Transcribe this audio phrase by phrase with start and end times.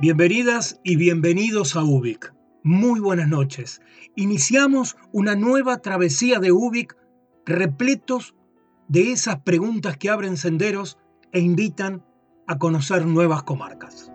[0.00, 2.32] Bienvenidas y bienvenidos a Ubik.
[2.62, 3.82] Muy buenas noches.
[4.14, 6.96] Iniciamos una nueva travesía de Ubik
[7.44, 8.36] repletos
[8.86, 10.98] de esas preguntas que abren senderos
[11.32, 12.04] e invitan
[12.46, 14.12] a conocer nuevas comarcas.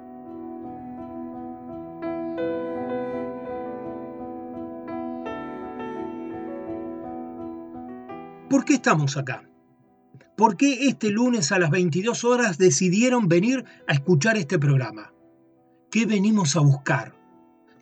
[8.49, 9.43] ¿Por qué estamos acá?
[10.37, 15.13] ¿Por qué este lunes a las 22 horas decidieron venir a escuchar este programa?
[15.93, 17.13] ¿Qué venimos a buscar?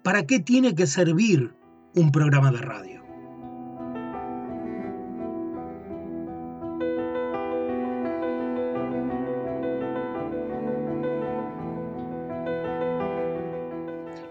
[0.04, 1.56] ¿Para qué tiene que servir
[1.96, 3.02] un programa de radio?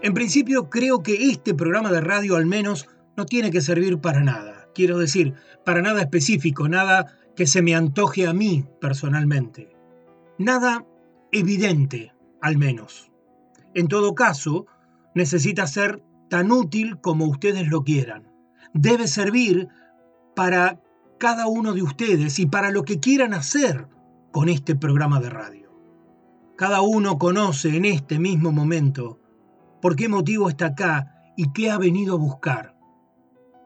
[0.03, 4.21] En principio creo que este programa de radio al menos no tiene que servir para
[4.21, 4.67] nada.
[4.75, 5.33] Quiero decir,
[5.65, 9.75] para nada específico, nada que se me antoje a mí personalmente.
[10.37, 10.85] Nada
[11.31, 13.10] evidente, al menos.
[13.73, 14.65] En todo caso,
[15.15, 18.31] necesita ser tan útil como ustedes lo quieran.
[18.73, 19.67] Debe servir
[20.35, 20.81] para
[21.17, 23.87] cada uno de ustedes y para lo que quieran hacer
[24.31, 25.71] con este programa de radio.
[26.57, 29.19] Cada uno conoce en este mismo momento
[29.81, 32.77] por qué motivo está acá y qué ha venido a buscar.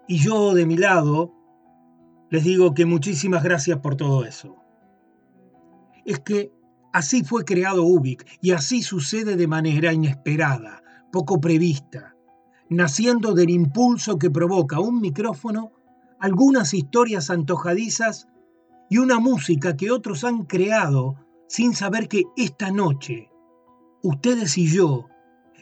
[0.08, 1.34] Y yo de mi lado
[2.30, 4.56] les digo que muchísimas gracias por todo eso.
[6.06, 6.52] Es que
[6.96, 12.16] Así fue creado Ubik y así sucede de manera inesperada, poco prevista,
[12.70, 15.74] naciendo del impulso que provoca un micrófono,
[16.22, 18.30] algunas historias antojadizas
[18.90, 21.16] y una música que otros han creado
[21.50, 23.30] sin saber que esta noche
[24.02, 25.10] ustedes y yo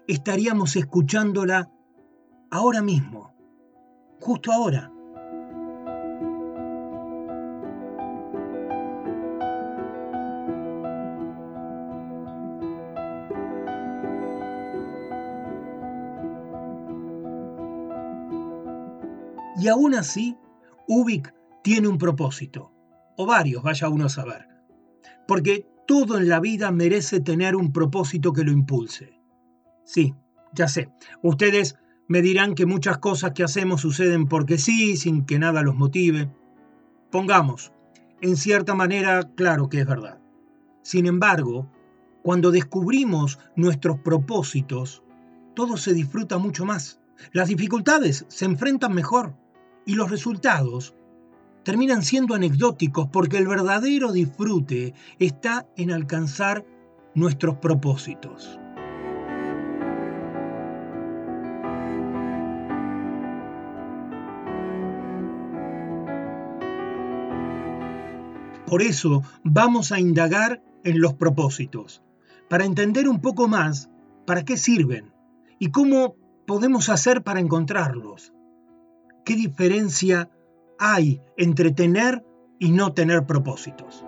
[0.08, 1.72] estaríamos escuchándola
[2.52, 3.34] ahora mismo,
[4.20, 4.93] justo ahora.
[19.64, 20.36] Y aún así,
[20.90, 22.74] Ubik tiene un propósito,
[23.16, 24.46] o varios, vaya uno a saber.
[25.26, 29.18] Porque todo en la vida merece tener un propósito que lo impulse.
[29.86, 30.14] Sí,
[30.54, 30.90] ya sé,
[31.22, 31.80] ustedes
[32.10, 36.30] me dirán que muchas cosas que hacemos suceden porque sí, sin que nada los motive.
[37.10, 37.72] Pongamos,
[38.20, 40.20] en cierta manera, claro que es verdad.
[40.82, 41.72] Sin embargo,
[42.22, 45.04] cuando descubrimos nuestros propósitos,
[45.56, 47.00] todo se disfruta mucho más.
[47.32, 49.42] Las dificultades se enfrentan mejor
[49.86, 50.96] y los resultados
[51.64, 56.66] terminan siendo anecdóticos porque el verdadero disfrute está en alcanzar
[57.16, 58.60] nuestros propósitos.
[68.66, 72.02] Por eso vamos a indagar en los propósitos,
[72.50, 73.90] para entender un poco más
[74.26, 75.14] para qué sirven
[75.60, 76.16] y cómo
[76.48, 78.34] podemos hacer para encontrarlos.
[79.26, 80.30] ¿Qué diferencia
[80.78, 82.26] hay entre tener
[82.60, 84.06] y no tener propósitos?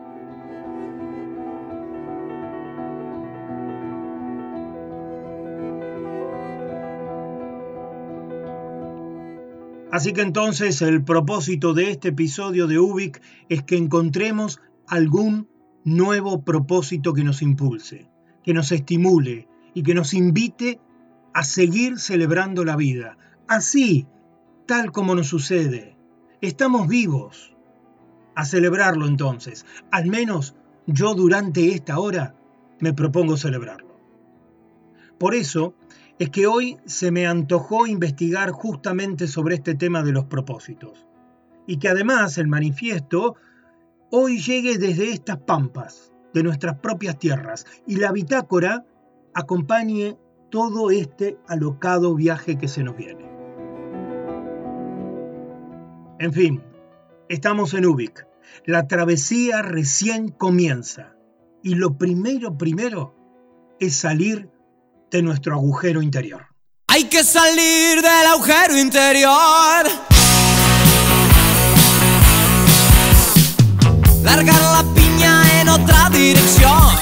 [9.92, 15.48] Así que entonces el propósito de este episodio de Ubik es que encontremos algún
[15.86, 18.10] nuevo propósito que nos impulse,
[18.44, 20.82] que nos estimule y que nos invite
[21.34, 23.18] a seguir celebrando la vida.
[23.48, 24.06] Así
[24.66, 25.96] tal como nos sucede.
[26.42, 27.56] Estamos vivos.
[28.36, 29.66] A celebrarlo entonces.
[29.92, 30.56] Al menos
[30.88, 32.36] yo durante esta hora
[32.80, 33.98] me propongo celebrarlo.
[35.18, 35.74] Por eso
[36.20, 41.08] es que hoy se me antojó investigar justamente sobre este tema de los propósitos.
[41.68, 43.36] Y que además el manifiesto
[44.12, 48.86] hoy llegue desde estas pampas de nuestras propias tierras y la bitácora
[49.34, 50.18] acompañe
[50.52, 53.35] todo este alocado viaje que se nos viene.
[56.18, 56.64] En fin,
[57.28, 58.26] estamos en Ubik.
[58.66, 61.14] La travesía recién comienza
[61.62, 63.14] y lo primero, primero
[63.80, 64.50] es salir
[65.12, 66.48] de nuestro agujero interior.
[66.88, 69.86] Hay que salir del agujero interior.
[74.24, 76.96] Largar la piña en otra dirección.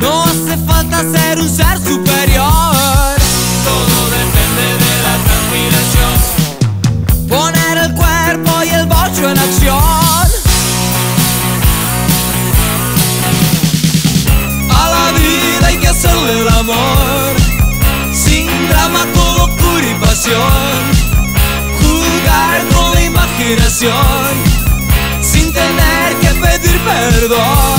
[0.00, 2.93] No hace falta ser un ser superior.
[7.28, 9.78] Poner el cuerpo y el bocho en acción.
[14.68, 17.36] A la vida hay que hacerle el amor.
[18.12, 20.82] Sin drama, con locura y pasión.
[21.80, 23.94] Jugar con la imaginación.
[25.20, 27.73] Sin tener que pedir perdón.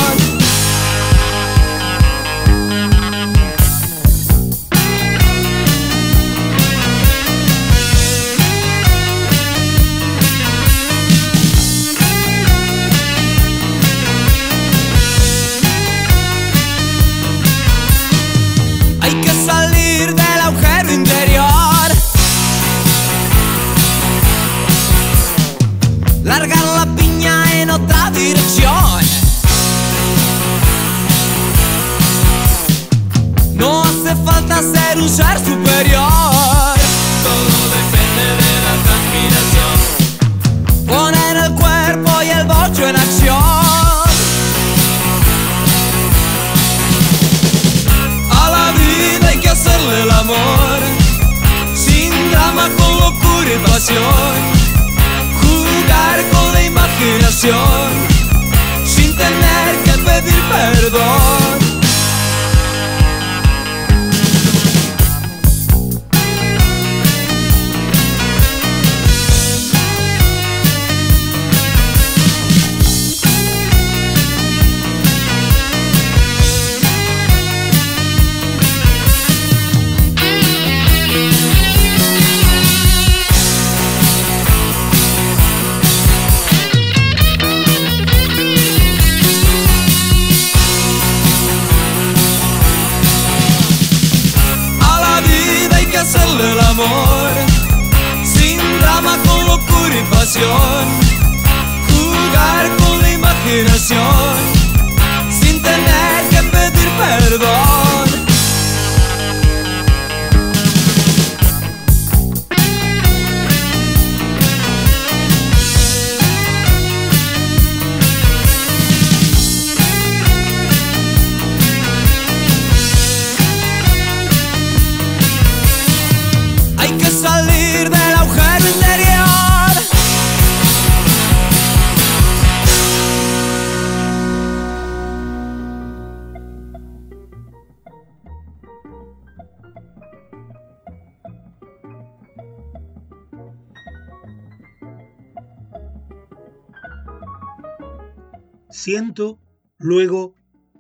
[148.86, 149.40] Siento,
[149.80, 150.36] luego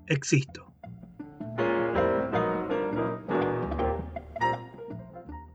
[0.05, 0.71] existo.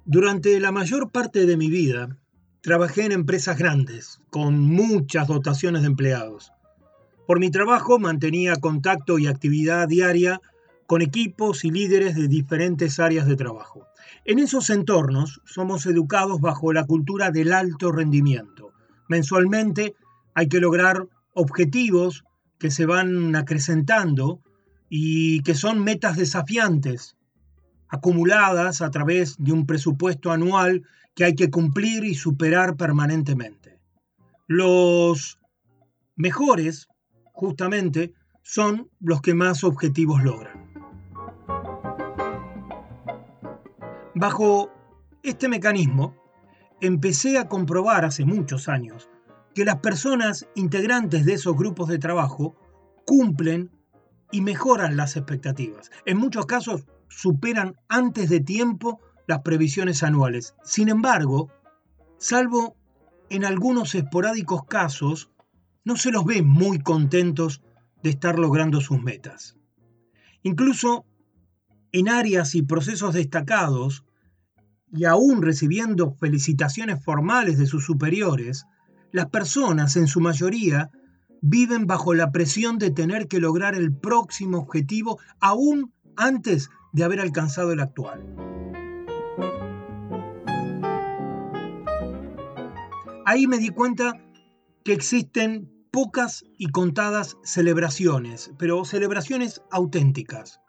[0.05, 2.19] Durante la mayor parte de mi vida
[2.61, 6.51] trabajé en empresas grandes, con muchas dotaciones de empleados.
[7.25, 10.41] Por mi trabajo mantenía contacto y actividad diaria
[10.89, 13.87] con equipos y líderes de diferentes áreas de trabajo.
[14.25, 18.73] En esos entornos somos educados bajo la cultura del alto rendimiento.
[19.09, 19.95] Mensualmente
[20.35, 22.25] hay que lograr objetivos
[22.61, 24.41] que se van acrecentando
[24.89, 27.17] y que son metas desafiantes,
[27.89, 33.81] acumuladas a través de un presupuesto anual que hay que cumplir y superar permanentemente.
[34.47, 35.39] Los
[36.17, 36.89] mejores,
[37.33, 38.13] justamente,
[38.43, 40.71] son los que más objetivos logran.
[44.15, 44.71] Bajo
[45.23, 46.15] este mecanismo,
[46.81, 49.09] empecé a comprobar hace muchos años
[49.55, 52.57] que las personas integrantes de esos grupos de trabajo
[53.07, 53.71] cumplen
[54.31, 55.91] y mejoran las expectativas.
[56.07, 60.55] En muchos casos superan antes de tiempo las previsiones anuales.
[60.65, 61.51] Sin embargo,
[62.19, 62.77] salvo
[63.29, 65.31] en algunos esporádicos casos,
[65.85, 67.63] no se los ve muy contentos
[68.03, 69.57] de estar logrando sus metas.
[70.43, 71.05] Incluso
[71.93, 74.05] en áreas y procesos destacados
[74.93, 78.67] y aún recibiendo felicitaciones formales de sus superiores,
[79.13, 80.91] las personas en su mayoría
[81.43, 87.21] viven bajo la presión de tener que lograr el próximo objetivo aún antes de haber
[87.21, 88.25] alcanzado el actual.
[93.25, 94.21] Ahí me di cuenta
[94.85, 100.61] que existen pocas y contadas celebraciones, pero celebraciones auténticas.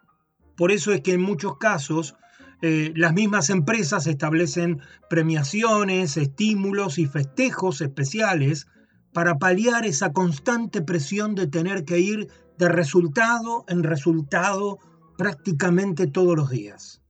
[0.56, 2.14] Por eso es que en muchos casos
[2.64, 8.68] eh, las mismas empresas establecen premiaciones, estímulos y festejos especiales
[9.12, 12.28] para paliar esa constante presión de tener que ir
[12.58, 14.78] de resultado en resultado
[15.18, 17.02] prácticamente todos los días.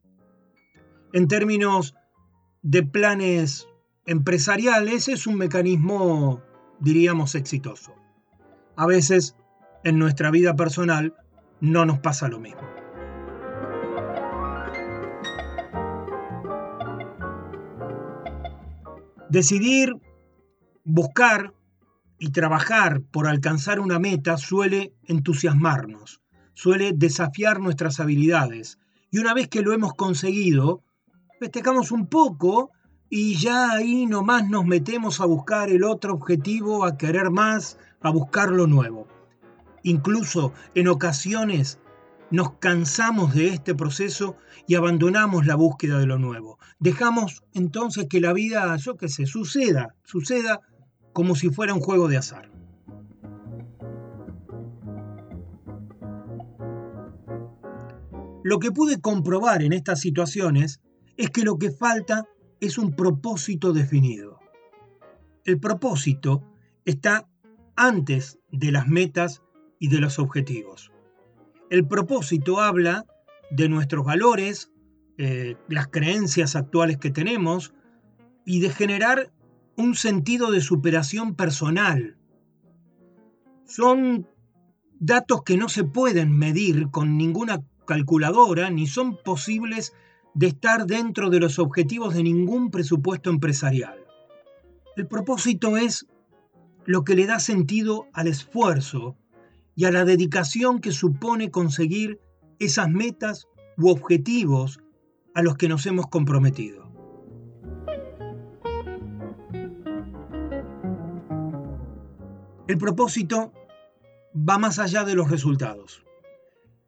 [1.13, 1.95] En términos
[2.63, 3.69] de planes
[4.07, 6.41] empresariales es un mecanismo,
[6.81, 7.95] diríamos, exitoso.
[8.75, 9.37] A veces
[9.85, 11.15] en nuestra vida personal
[11.61, 12.82] no nos pasa lo mismo.
[19.33, 19.97] Decidir,
[20.85, 21.55] buscar
[22.19, 26.21] y trabajar por alcanzar una meta suele entusiasmarnos,
[26.53, 28.79] suele desafiar nuestras habilidades.
[29.11, 30.83] Y una vez que lo hemos conseguido,
[31.41, 32.73] festejamos un poco
[33.09, 38.11] y ya ahí nomás nos metemos a buscar el otro objetivo, a querer más, a
[38.11, 39.09] buscar lo nuevo.
[39.83, 41.79] Incluso en ocasiones
[42.33, 44.37] nos cansamos de este proceso
[44.67, 46.59] y abandonamos la búsqueda de lo nuevo.
[46.81, 50.61] Dejamos entonces que la vida, yo qué sé, suceda, suceda
[51.13, 52.51] como si fuera un juego de azar.
[58.43, 60.81] Lo que pude comprobar en estas situaciones
[61.19, 62.27] es que lo que falta
[62.61, 64.39] es un propósito definido.
[65.45, 66.43] El propósito
[66.87, 67.29] está
[67.77, 69.43] antes de las metas
[69.79, 70.92] y de los objetivos.
[71.73, 73.07] El propósito habla
[73.51, 74.71] de nuestros valores,
[75.17, 77.73] eh, las creencias actuales que tenemos
[78.45, 79.33] y de generar
[79.79, 82.19] un sentido de superación personal.
[83.65, 84.29] Son
[85.01, 89.95] datos que no se pueden medir con ninguna calculadora ni son posibles
[90.35, 93.97] de estar dentro de los objetivos de ningún presupuesto empresarial.
[94.95, 96.07] El propósito es
[96.85, 99.17] lo que le da sentido al esfuerzo
[99.75, 102.21] y a la dedicación que supone conseguir
[102.59, 104.81] esas metas u objetivos
[105.35, 106.91] a los que nos hemos comprometido.
[112.69, 113.53] El propósito
[114.37, 116.05] va más allá de los resultados.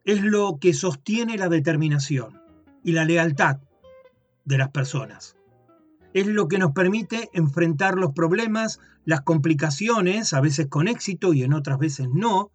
[0.03, 2.41] Es lo que sostiene la determinación
[2.83, 3.59] y la lealtad
[4.45, 5.35] de las personas.
[6.13, 11.43] Es lo que nos permite enfrentar los problemas, las complicaciones, a veces con éxito y
[11.43, 12.51] en otras veces no,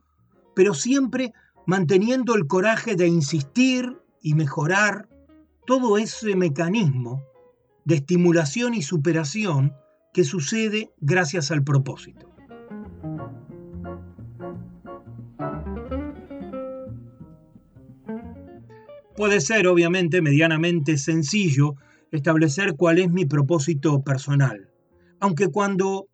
[0.60, 1.32] pero siempre
[1.64, 5.08] manteniendo el coraje de insistir y mejorar
[5.66, 7.24] todo ese mecanismo
[7.86, 9.72] de estimulación y superación
[10.12, 12.28] que sucede gracias al propósito.
[19.16, 21.76] Puede ser, obviamente, medianamente sencillo
[22.12, 24.68] establecer cuál es mi propósito personal.
[25.20, 26.08] Aunque cuando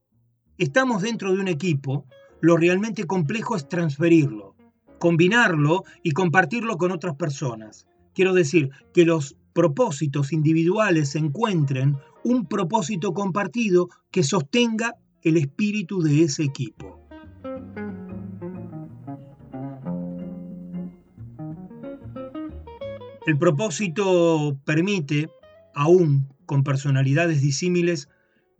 [0.57, 2.07] estamos dentro de un equipo,
[2.47, 4.55] lo realmente complejo es transferirlo,
[5.01, 7.89] combinarlo y compartirlo con otras personas.
[8.15, 16.23] Quiero decir, que los propósitos individuales encuentren un propósito compartido que sostenga el espíritu de
[16.23, 17.01] ese equipo.
[23.27, 25.29] El propósito permite,
[25.75, 28.09] aún con personalidades disímiles,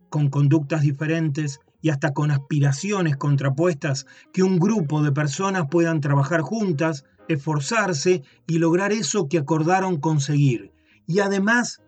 [0.09, 6.41] con conductas diferentes y hasta con aspiraciones contrapuestas, que un grupo de personas puedan trabajar
[6.41, 10.73] juntas, esforzarse y lograr eso que acordaron conseguir.
[11.05, 11.81] Y además,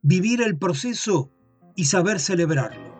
[0.00, 1.28] vivir el proceso
[1.74, 2.94] y saber celebrarlo.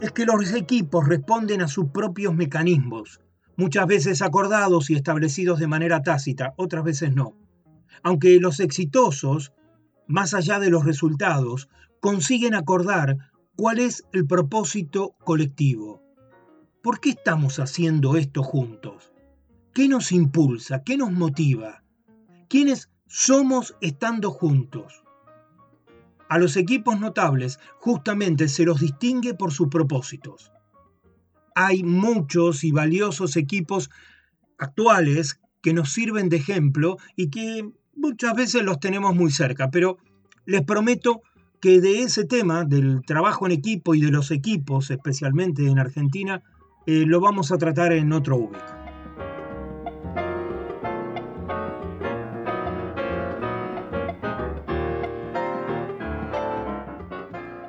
[0.00, 3.20] Es que los equipos responden a sus propios mecanismos,
[3.56, 7.34] muchas veces acordados y establecidos de manera tácita, otras veces no.
[8.04, 9.52] Aunque los exitosos,
[10.06, 11.68] más allá de los resultados,
[12.00, 13.16] consiguen acordar
[13.56, 16.02] cuál es el propósito colectivo.
[16.82, 19.12] ¿Por qué estamos haciendo esto juntos?
[19.74, 20.82] ¿Qué nos impulsa?
[20.82, 21.82] ¿Qué nos motiva?
[22.48, 25.02] ¿Quiénes somos estando juntos?
[26.28, 30.52] A los equipos notables justamente se los distingue por sus propósitos
[31.60, 33.90] hay muchos y valiosos equipos
[34.58, 39.98] actuales que nos sirven de ejemplo y que muchas veces los tenemos muy cerca, pero
[40.46, 41.20] les prometo
[41.60, 46.42] que de ese tema, del trabajo en equipo y de los equipos, especialmente en Argentina,
[46.86, 48.58] eh, lo vamos a tratar en otro ubico.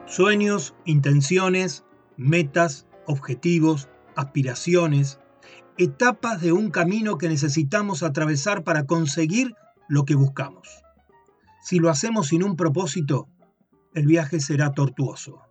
[0.05, 1.85] Sueños, intenciones,
[2.17, 5.19] metas, objetivos, aspiraciones,
[5.77, 9.55] etapas de un camino que necesitamos atravesar para conseguir
[9.87, 10.83] lo que buscamos.
[11.61, 13.27] Si lo hacemos sin un propósito,
[13.93, 15.41] el viaje será tortuoso.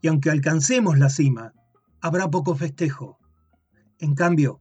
[0.00, 1.52] Y aunque alcancemos la cima,
[2.00, 3.18] habrá poco festejo.
[3.98, 4.60] En cambio,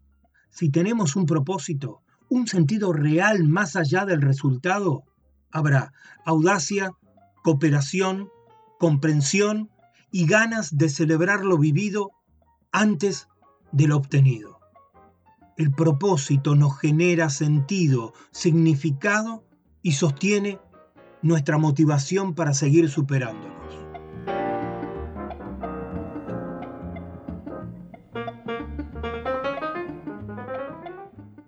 [0.49, 5.03] si tenemos un propósito, un sentido real más allá del resultado,
[5.51, 5.93] habrá
[6.25, 6.91] audacia,
[7.43, 8.29] cooperación,
[8.79, 9.69] comprensión
[10.11, 12.11] y ganas de celebrar lo vivido
[12.71, 13.27] antes
[13.71, 14.59] de lo obtenido.
[15.57, 19.45] El propósito nos genera sentido, significado
[19.81, 20.59] y sostiene
[21.21, 23.55] nuestra motivación para seguir superándonos.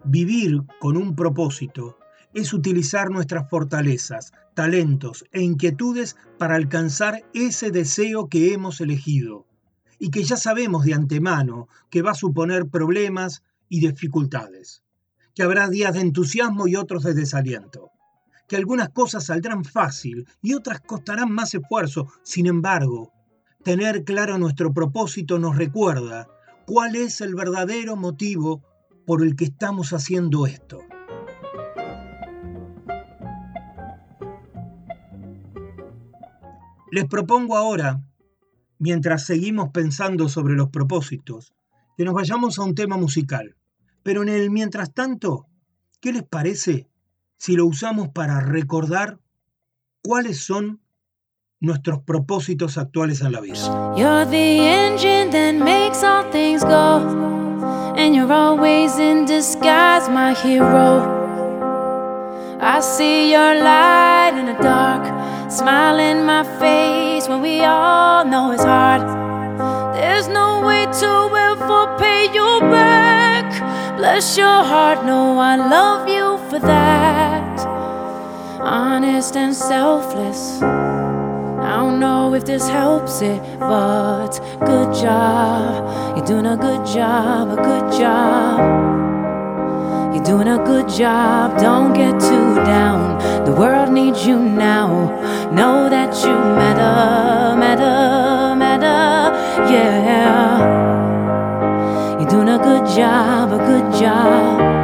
[0.10, 1.98] Vivir con un propósito
[2.34, 9.46] es utilizar nuestras fortalezas, talentos e inquietudes para alcanzar ese deseo que hemos elegido
[10.00, 14.82] y que ya sabemos de antemano que va a suponer problemas y dificultades,
[15.36, 17.92] que habrá días de entusiasmo y otros de desaliento,
[18.48, 22.08] que algunas cosas saldrán fácil y otras costarán más esfuerzo.
[22.24, 23.12] Sin embargo,
[23.63, 26.27] tener claro nuestro propósito nos recuerda
[26.66, 28.63] cuál es el verdadero motivo
[29.06, 30.80] por el que estamos haciendo esto.
[36.89, 38.01] Les propongo ahora,
[38.80, 41.54] mientras seguimos pensando sobre los propósitos,
[41.98, 43.56] que nos vayamos a un tema musical.
[44.04, 45.48] Pero en el mientras tanto,
[46.00, 46.88] ¿qué les parece
[47.38, 49.20] si lo usamos para recordar
[50.03, 50.82] cuáles son
[51.60, 53.58] nuestros propósitos actuales en la vida?
[53.96, 57.25] You're the engine that makes all things go.
[57.96, 61.15] And you're always in disguise, my hero.
[62.60, 65.51] I see your light in the dark.
[65.51, 69.02] Smile in my face when we all know it's hard.
[69.95, 73.97] There's no way to ever pay you back.
[73.97, 77.60] Bless your heart, no, I love you for that.
[78.62, 80.62] Honest and selfless.
[80.62, 86.16] I don't know if this helps it, but good job.
[86.16, 88.60] You're doing a good job, a good job.
[90.14, 93.20] You're doing a good job, don't get too down.
[93.46, 94.88] The world needs you now.
[95.52, 99.36] Know that you matter, matter, matter,
[99.72, 100.60] yeah.
[102.20, 104.77] You're doing a good job, a good job.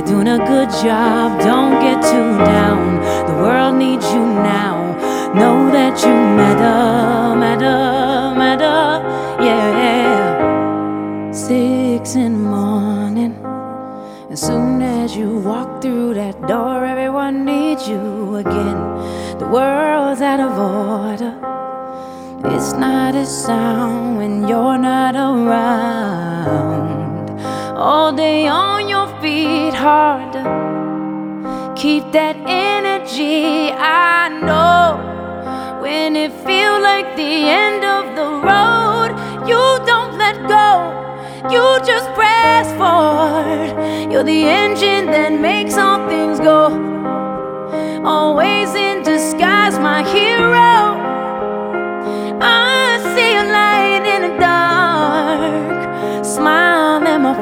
[0.00, 3.00] You're doing a good job, don't get too down.
[3.26, 4.96] The world needs you now.
[5.34, 11.30] Know that you matter, matter, matter, yeah.
[11.32, 13.34] Six in the morning.
[14.30, 18.80] As soon as you walk through that door, everyone needs you again.
[19.38, 21.34] The world's out of order.
[22.56, 26.69] It's not a sound when you're not around.
[27.82, 30.36] All day on your feet, hard
[31.80, 33.72] keep that energy.
[33.72, 39.10] I know when it feels like the end of the road,
[39.48, 40.68] you don't let go.
[41.48, 44.12] You just press forward.
[44.12, 46.68] You're the engine that makes all things go.
[48.04, 50.89] Always in disguise, my hero.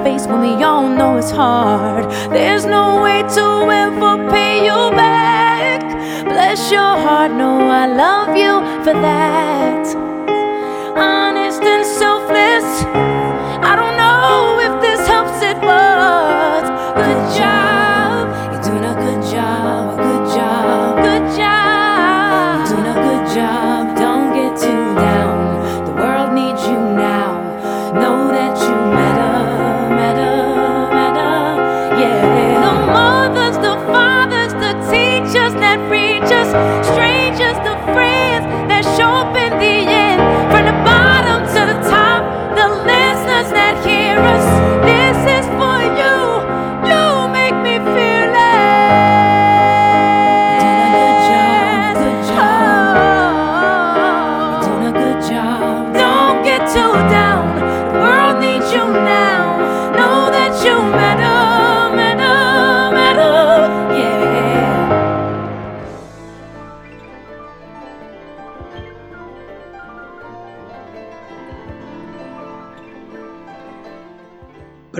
[0.05, 2.05] Face when we all know it's hard.
[2.31, 3.47] There's no way to
[3.85, 5.81] ever pay you back.
[6.25, 9.87] Bless your heart, no, I love you for that.
[10.97, 12.18] Honest and selfless.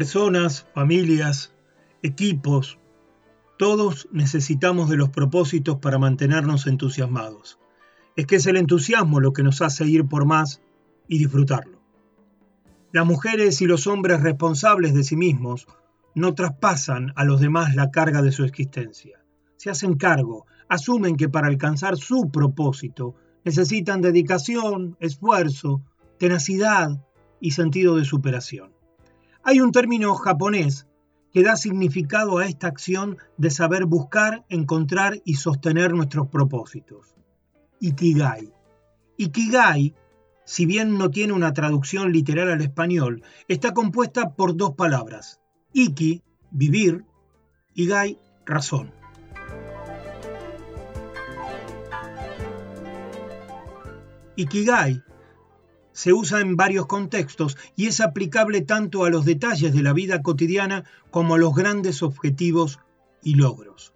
[0.09, 1.53] Personas, familias,
[2.03, 2.79] equipos,
[3.59, 7.59] todos necesitamos de los propósitos para mantenernos entusiasmados.
[8.17, 10.63] es que es el entusiasmo lo que nos hace ir por más
[11.09, 11.83] y disfrutarlo.
[12.91, 15.67] Las mujeres y los hombres responsables de sí mismos
[16.15, 19.23] no traspasan a los demás la carga de su existencia.
[19.59, 25.83] Se hacen cargo, asumen que para alcanzar su propósito necesitan dedicación, esfuerzo,
[26.19, 26.99] tenacidad
[27.43, 28.78] y sentido de superación.
[29.49, 30.87] Hay un término japonés
[31.33, 37.17] que da significado a esta acción de saber buscar, encontrar y sostener nuestros propósitos.
[37.81, 38.53] Ikigai.
[39.17, 39.95] Ikigai,
[40.45, 45.41] si bien no tiene una traducción literal al español, está compuesta por dos palabras.
[45.73, 47.07] Iki, vivir,
[47.73, 48.93] y gai, razón.
[54.37, 55.03] Ikigai
[55.99, 60.23] se usa en varios contextos y es aplicable tanto a los detalles de la vida
[60.23, 62.79] cotidiana como a los grandes objetivos
[63.21, 63.93] y logros.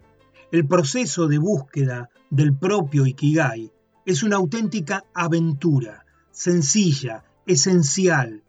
[0.50, 3.70] El proceso de búsqueda del propio Ikigai
[4.04, 8.42] es una auténtica aventura, sencilla, esencial,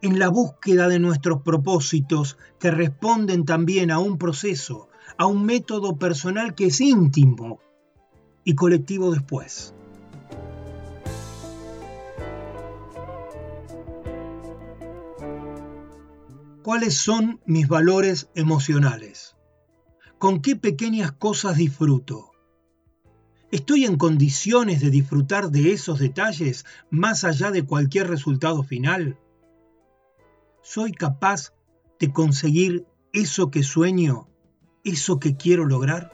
[0.00, 5.98] en la búsqueda de nuestros propósitos que responden también a un proceso, a un método
[5.98, 7.60] personal que es íntimo
[8.44, 9.74] y colectivo después.
[16.68, 19.38] ¿Cuáles son mis valores emocionales?
[20.18, 22.32] ¿Con qué pequeñas cosas disfruto?
[23.50, 29.18] ¿Estoy en condiciones de disfrutar de esos detalles más allá de cualquier resultado final?
[30.60, 31.54] ¿Soy capaz
[31.98, 34.28] de conseguir eso que sueño,
[34.84, 36.12] eso que quiero lograr?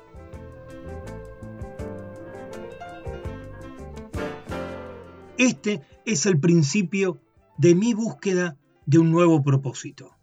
[5.36, 7.20] Este es el principio
[7.58, 10.13] de mi búsqueda de un nuevo propósito.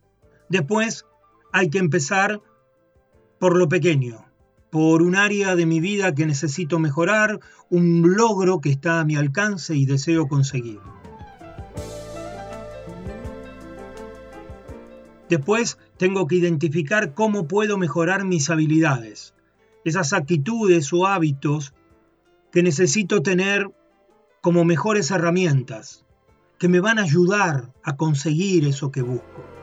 [0.52, 1.06] Después
[1.54, 2.42] hay que empezar
[3.40, 4.26] por lo pequeño,
[4.70, 9.16] por un área de mi vida que necesito mejorar, un logro que está a mi
[9.16, 10.82] alcance y deseo conseguir.
[15.30, 19.34] Después tengo que identificar cómo puedo mejorar mis habilidades,
[19.86, 21.74] esas actitudes o hábitos
[22.52, 23.72] que necesito tener
[24.42, 26.06] como mejores herramientas,
[26.60, 29.61] que me van a ayudar a conseguir eso que busco.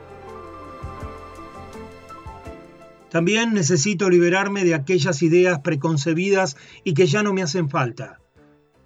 [3.10, 8.20] También necesito liberarme de aquellas ideas preconcebidas y que ya no me hacen falta.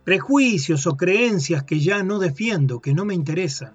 [0.04, 3.74] Prejuicios o creencias que ya no defiendo, que no me interesan.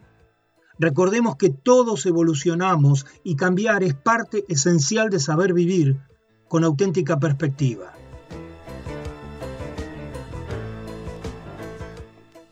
[0.79, 5.99] Recordemos que todos evolucionamos y cambiar es parte esencial de saber vivir
[6.47, 7.93] con auténtica perspectiva.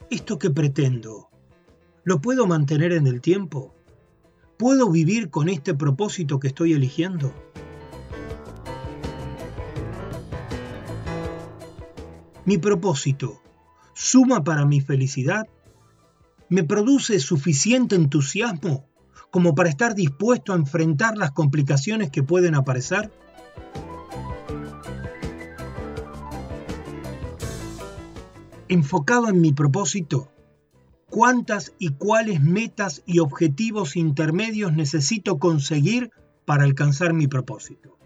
[0.10, 1.30] ¿Esto que pretendo?
[2.04, 3.74] ¿Lo puedo mantener en el tiempo?
[4.58, 7.34] ¿Puedo vivir con este propósito que estoy eligiendo?
[12.46, 13.42] Mi propósito
[13.94, 15.48] suma para mi felicidad?
[16.48, 18.88] ¿Me produce suficiente entusiasmo
[19.32, 23.12] como para estar dispuesto a enfrentar las complicaciones que pueden aparecer?
[28.68, 30.32] Enfocado en mi propósito,
[31.10, 36.12] ¿cuántas y cuáles metas y objetivos intermedios necesito conseguir
[36.46, 37.98] para alcanzar mi propósito?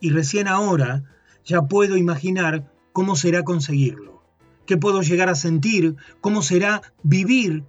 [0.00, 1.04] Y recién ahora
[1.44, 4.22] ya puedo imaginar cómo será conseguirlo,
[4.66, 7.64] qué puedo llegar a sentir, cómo será vivir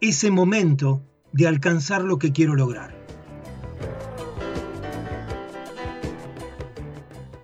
[0.00, 2.98] ese momento de alcanzar lo que quiero lograr.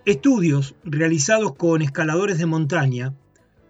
[0.05, 3.15] Estudios realizados con escaladores de montaña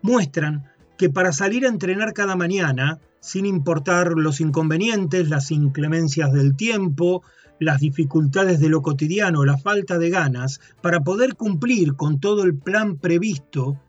[0.03, 0.67] muestran
[0.99, 7.23] que para salir a entrenar cada mañana, sin importar los inconvenientes, las inclemencias del tiempo,
[7.59, 12.57] las dificultades de lo cotidiano, la falta de ganas, para poder cumplir con todo el
[12.57, 13.81] plan previsto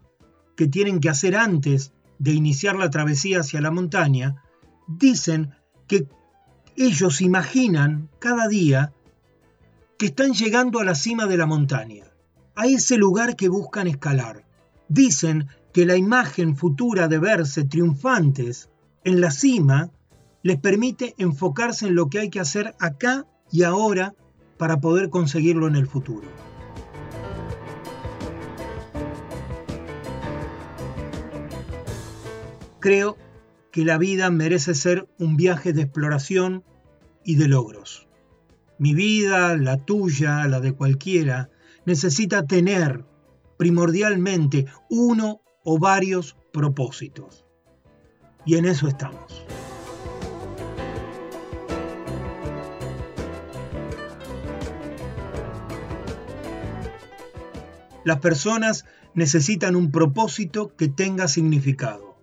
[0.56, 4.42] que tienen que hacer antes de iniciar la travesía hacia la montaña,
[4.88, 5.52] dicen
[5.88, 6.08] que
[6.76, 8.94] ellos imaginan cada día
[9.98, 12.06] que están llegando a la cima de la montaña,
[12.56, 14.46] a ese lugar que buscan escalar.
[14.88, 18.70] Dicen que la imagen futura de verse triunfantes
[19.04, 19.92] en la cima
[20.44, 24.16] les permite enfocarse en lo que hay que hacer acá y ahora
[24.58, 26.28] para poder conseguirlo en el futuro.
[32.80, 33.18] Creo
[33.72, 36.64] que la vida merece ser un viaje de exploración
[37.24, 38.08] y de logros.
[38.80, 41.50] Mi vida, la tuya, la de cualquiera,
[41.86, 43.04] necesita tener
[43.58, 47.46] primordialmente uno o varios propósitos.
[48.46, 49.46] Y en eso estamos.
[58.08, 62.16] Las personas necesitan un propósito que tenga significado.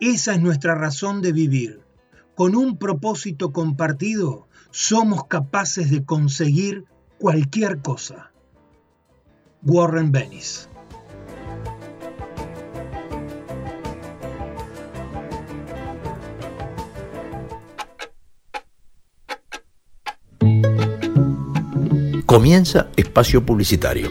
[0.00, 1.82] Esa es nuestra razón de vivir.
[2.34, 6.86] Con un propósito compartido somos capaces de conseguir
[7.18, 8.32] cualquier cosa.
[9.60, 10.70] Warren Bennis
[22.24, 24.10] Comienza espacio publicitario.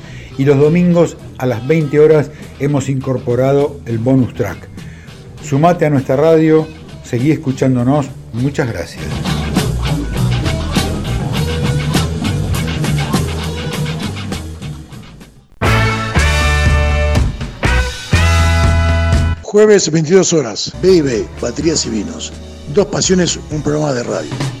[0.41, 4.67] y los domingos a las 20 horas hemos incorporado el bonus track.
[5.43, 6.67] Sumate a nuestra radio,
[7.03, 9.05] seguí escuchándonos, muchas gracias.
[19.43, 22.33] Jueves 22 horas, B&B, Baterías y Vinos.
[22.73, 24.60] Dos pasiones, un programa de radio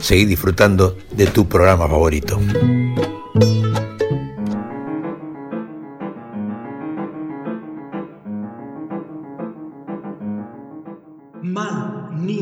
[0.00, 2.40] seguir disfrutando de tu programa favorito.
[11.42, 12.40] Manifiesto.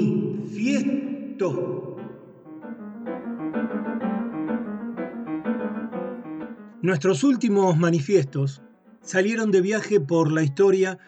[6.81, 8.63] Nuestros últimos manifiestos
[9.03, 10.99] salieron de viaje por la historia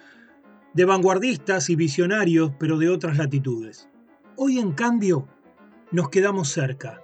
[0.75, 3.89] de vanguardistas y visionarios, pero de otras latitudes.
[4.37, 5.29] Hoy, en cambio,
[5.93, 7.03] nos quedamos cerca.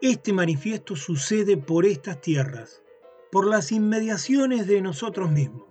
[0.00, 2.82] Este manifiesto sucede por estas tierras,
[3.32, 5.66] por las inmediaciones de nosotros mismos.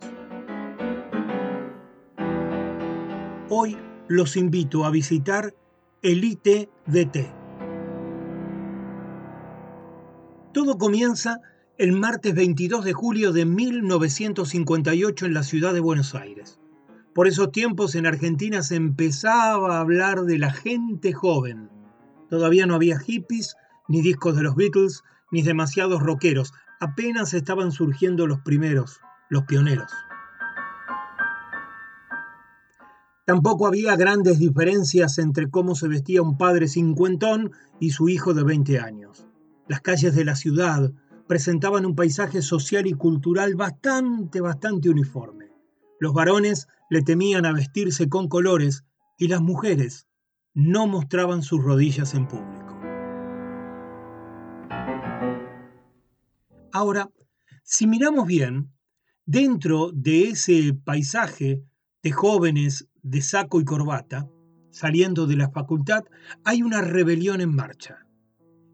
[3.49, 5.53] Hoy los invito a visitar
[6.01, 7.17] el ITDT.
[10.51, 11.39] Todo comienza
[11.77, 16.59] el martes 22 de julio de 1958 en la ciudad de Buenos Aires
[17.13, 21.76] Por esos tiempos en Argentina se empezaba a hablar de la gente joven.
[22.29, 23.55] Todavía no había hippies,
[23.87, 26.53] ni discos de los Beatles, ni demasiados rockeros.
[26.79, 29.91] Apenas estaban surgiendo los primeros, los pioneros.
[33.25, 38.43] Tampoco había grandes diferencias entre cómo se vestía un padre cincuentón y su hijo de
[38.43, 39.27] 20 años.
[39.67, 40.93] Las calles de la ciudad
[41.27, 45.51] presentaban un paisaje social y cultural bastante, bastante uniforme.
[45.99, 48.85] Los varones le temían a vestirse con colores
[49.17, 50.06] y las mujeres
[50.57, 52.79] no mostraban sus rodillas en público.
[56.73, 57.11] Ahora,
[57.61, 58.73] si miramos bien,
[59.23, 61.61] dentro de ese paisaje
[62.01, 64.27] de jóvenes de saco y corbata,
[64.71, 66.05] saliendo de la facultad,
[66.43, 68.07] hay una rebelión en marcha.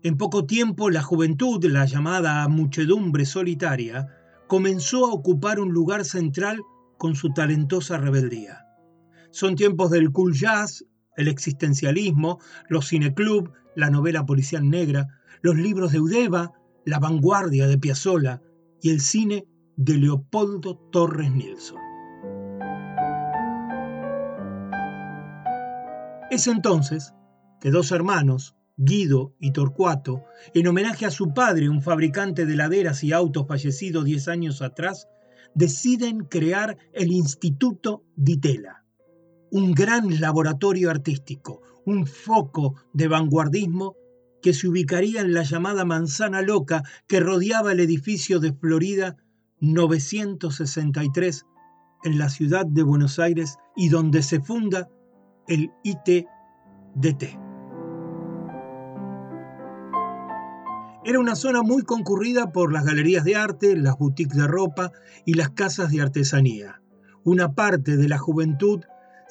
[0.03, 4.07] En poco tiempo la juventud, la llamada muchedumbre solitaria,
[4.47, 6.61] comenzó a ocupar un lugar central
[6.97, 8.67] con su talentosa rebeldía.
[9.31, 10.85] Son tiempos del cool jazz,
[11.17, 15.07] el existencialismo, los cineclub, la novela policial negra,
[15.41, 16.53] los libros de Udeva,
[16.85, 18.41] la vanguardia de Piazzolla
[18.81, 19.45] y el cine
[19.75, 21.79] de Leopoldo Torres Nilsson.
[26.29, 27.13] Es entonces
[27.61, 30.23] que dos hermanos, Guido y Torcuato,
[30.53, 35.07] en homenaje a su padre, un fabricante de laderas y autos fallecido 10 años atrás,
[35.53, 38.82] deciden crear el Instituto Ditela,
[39.53, 43.95] un gran laboratorio artístico, un foco de vanguardismo
[44.41, 49.15] que se ubicaría en la llamada Manzana Loca que rodeaba el edificio de Florida
[49.59, 51.45] 963
[52.03, 54.89] en la ciudad de Buenos Aires y donde se funda
[55.47, 57.23] el ITDT.
[61.05, 64.91] Era una zona muy concurrida por las galerías de arte, las boutiques de ropa
[65.25, 66.81] y las casas de artesanía.
[67.23, 68.83] Una parte de la juventud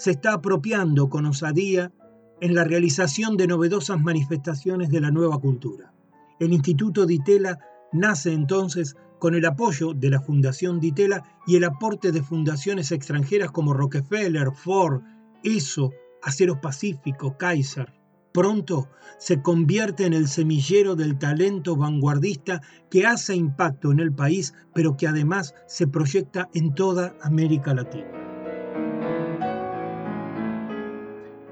[0.03, 1.93] se está apropiando con osadía
[2.41, 5.95] en la realización de novedosas manifestaciones de la nueva cultura.
[6.41, 7.61] El Instituto Ditela
[7.93, 13.53] nace entonces con el apoyo de la Fundación Ditela y el aporte de fundaciones extranjeras
[13.53, 15.03] como Rockefeller, Ford,
[15.45, 17.93] ESO, Aceros Pacífico, Kaiser
[18.33, 18.89] pronto
[19.19, 22.61] se convierte en el semillero del talento vanguardista
[22.91, 28.22] que hace impacto en el país, pero que además se proyecta en toda América Latina.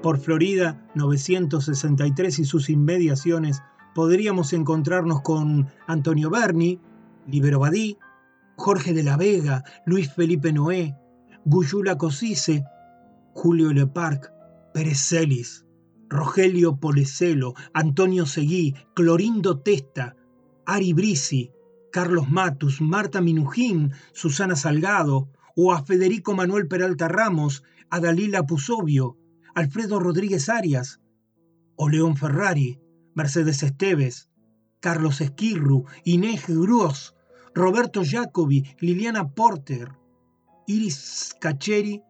[0.01, 3.61] Por Florida 963 y sus inmediaciones
[3.93, 6.79] podríamos encontrarnos con Antonio Berni,
[7.27, 7.99] Libero Badí,
[8.57, 10.97] Jorge de la Vega, Luis Felipe Noé,
[11.45, 12.63] Guyula Cosice,
[13.33, 14.31] Julio Leparc,
[14.73, 15.65] Pérez Celis,
[16.09, 20.15] Rogelio Polecelo, Antonio Seguí, Clorindo Testa,
[20.65, 21.51] Ari Brisi,
[21.91, 29.17] Carlos Matus, Marta Minujín, Susana Salgado, o a Federico Manuel Peralta Ramos, a Dalila Pusovio,
[29.55, 30.99] Alfredo Rodríguez Arias,
[31.75, 32.79] o León Ferrari,
[33.13, 34.29] Mercedes Esteves,
[34.79, 37.15] Carlos Esquirru, Inés Gruos,
[37.53, 39.91] Roberto Jacobi, Liliana Porter,
[40.67, 42.01] Iris Cacheri,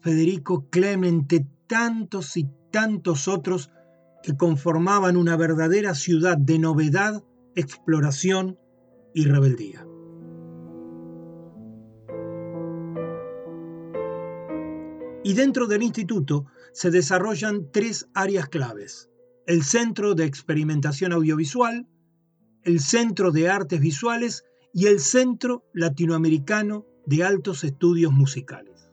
[0.00, 3.70] Federico Clemente, tantos y tantos otros
[4.22, 7.22] que conformaban una verdadera ciudad de novedad,
[7.54, 8.58] exploración
[9.14, 9.87] y rebeldía.
[15.28, 19.10] Y dentro del instituto se desarrollan tres áreas claves.
[19.46, 21.86] El Centro de Experimentación Audiovisual,
[22.62, 28.90] el Centro de Artes Visuales y el Centro Latinoamericano de Altos Estudios Musicales.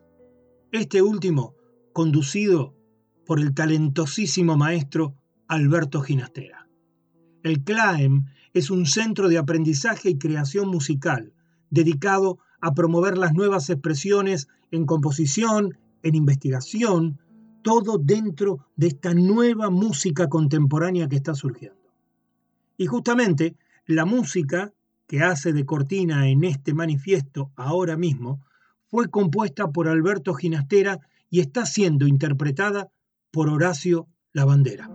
[0.72, 1.54] Este último,
[1.94, 2.74] conducido
[3.24, 5.14] por el talentosísimo maestro
[5.48, 6.68] Alberto Ginastera.
[7.44, 11.32] El CLAEM es un centro de aprendizaje y creación musical
[11.70, 17.18] dedicado a promover las nuevas expresiones en composición, en investigación,
[17.62, 21.92] todo dentro de esta nueva música contemporánea que está surgiendo.
[22.76, 24.72] Y justamente la música
[25.08, 28.44] que hace de cortina en este manifiesto ahora mismo
[28.88, 32.88] fue compuesta por Alberto Ginastera y está siendo interpretada
[33.32, 34.88] por Horacio Lavandera.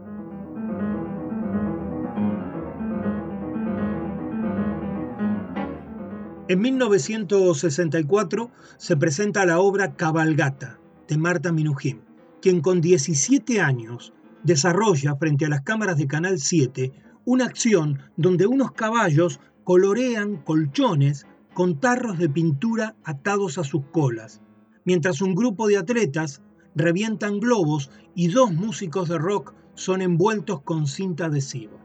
[6.47, 12.02] En 1964 se presenta la obra Cabalgata de Marta Minujín,
[12.41, 16.91] quien con 17 años desarrolla frente a las cámaras de Canal 7
[17.26, 24.41] una acción donde unos caballos colorean colchones con tarros de pintura atados a sus colas,
[24.86, 26.41] mientras un grupo de atletas
[26.76, 31.78] revientan globos y dos músicos de rock son envueltos con cinta adhesiva,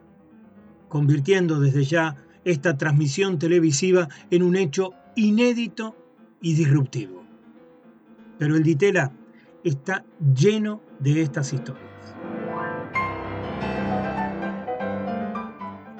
[0.88, 5.96] convirtiendo desde ya esta transmisión televisiva en un hecho inédito
[6.40, 7.25] y disruptivo.
[8.38, 9.12] Pero el Ditela
[9.64, 11.84] está lleno de estas historias.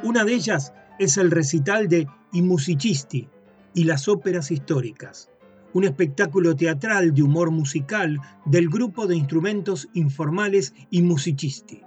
[0.03, 3.28] Una de ellas es el recital de I musicisti
[3.74, 5.30] y las óperas históricas,
[5.72, 11.82] un espectáculo teatral de humor musical del grupo de instrumentos informales I musicisti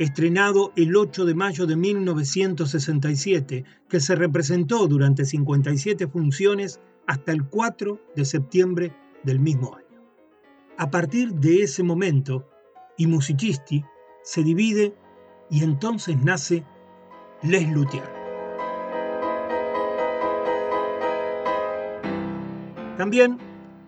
[0.00, 7.44] estrenado el 8 de mayo de 1967, que se representó durante 57 funciones hasta el
[7.44, 8.94] 4 de septiembre
[9.24, 10.02] del mismo año.
[10.78, 12.48] A partir de ese momento,
[12.96, 13.82] y Musicisti
[14.22, 14.94] se divide
[15.48, 16.64] y entonces nace
[17.42, 18.08] Les Luthiers.
[22.98, 23.38] También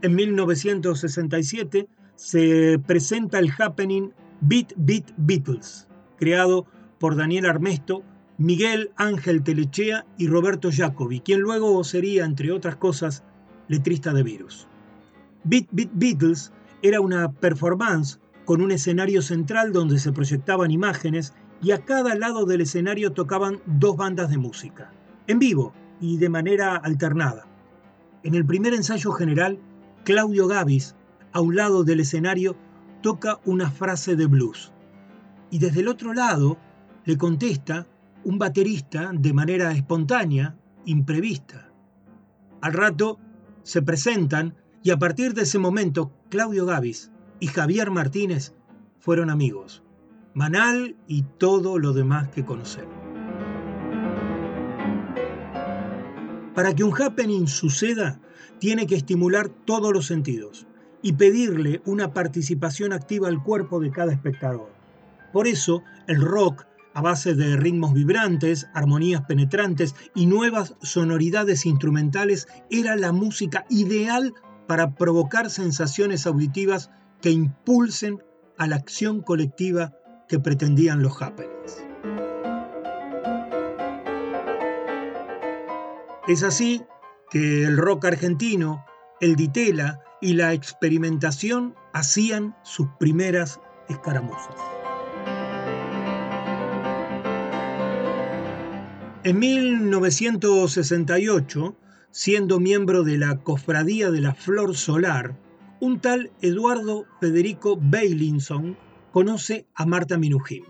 [0.01, 4.11] en 1967 se presenta el happening
[4.41, 6.65] Beat Beat Beatles, creado
[6.99, 8.03] por Daniel Armesto,
[8.39, 13.23] Miguel Ángel Telechea y Roberto Jacobi, quien luego sería, entre otras cosas,
[13.69, 14.67] letrista de Virus.
[15.45, 21.73] Beat Beat Beatles era una performance con un escenario central donde se proyectaban imágenes y
[21.73, 24.93] a cada lado del escenario tocaban dos bandas de música,
[25.27, 27.47] en vivo y de manera alternada.
[28.23, 29.59] En el primer ensayo general,
[30.05, 30.95] Claudio Gavis,
[31.33, 32.57] a un lado del escenario,
[33.01, 34.73] toca una frase de blues
[35.51, 36.57] y desde el otro lado
[37.05, 37.87] le contesta
[38.25, 41.69] un baterista de manera espontánea, imprevista.
[42.61, 43.19] Al rato
[43.63, 47.11] se presentan y a partir de ese momento Claudio Gavis
[47.41, 48.55] y Javier Martínez
[48.99, 49.83] fueron amigos.
[50.35, 52.95] Manal y todo lo demás que conocemos.
[56.55, 58.21] Para que un happening suceda,
[58.59, 60.67] tiene que estimular todos los sentidos
[61.01, 64.71] y pedirle una participación activa al cuerpo de cada espectador.
[65.33, 72.47] Por eso, el rock, a base de ritmos vibrantes, armonías penetrantes y nuevas sonoridades instrumentales,
[72.71, 74.35] era la música ideal
[74.67, 76.91] para provocar sensaciones auditivas
[77.21, 78.23] que impulsen
[78.59, 79.93] a la acción colectiva
[80.29, 81.85] que pretendían los happenings.
[86.29, 86.83] Es así
[87.31, 88.85] que el rock argentino,
[89.21, 94.57] el ditela y la experimentación hacían sus primeras escaramuzas.
[99.25, 101.77] En 1968,
[102.13, 105.35] siendo miembro de la Cofradía de la Flor Solar,
[105.81, 108.77] un tal Eduardo Federico Bailinson
[109.11, 110.65] conoce a Marta Minujín.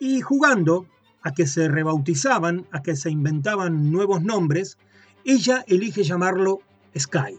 [0.00, 0.86] Y jugando
[1.22, 4.78] a que se rebautizaban, a que se inventaban nuevos nombres,
[5.24, 6.60] ella elige llamarlo
[6.98, 7.38] Sky.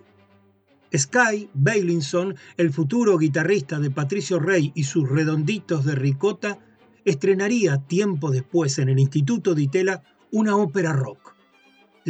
[0.96, 6.60] Sky Bailinson, el futuro guitarrista de Patricio Rey y sus redonditos de ricota,
[7.06, 11.36] estrenaría tiempo después en el Instituto de Itela una ópera rock,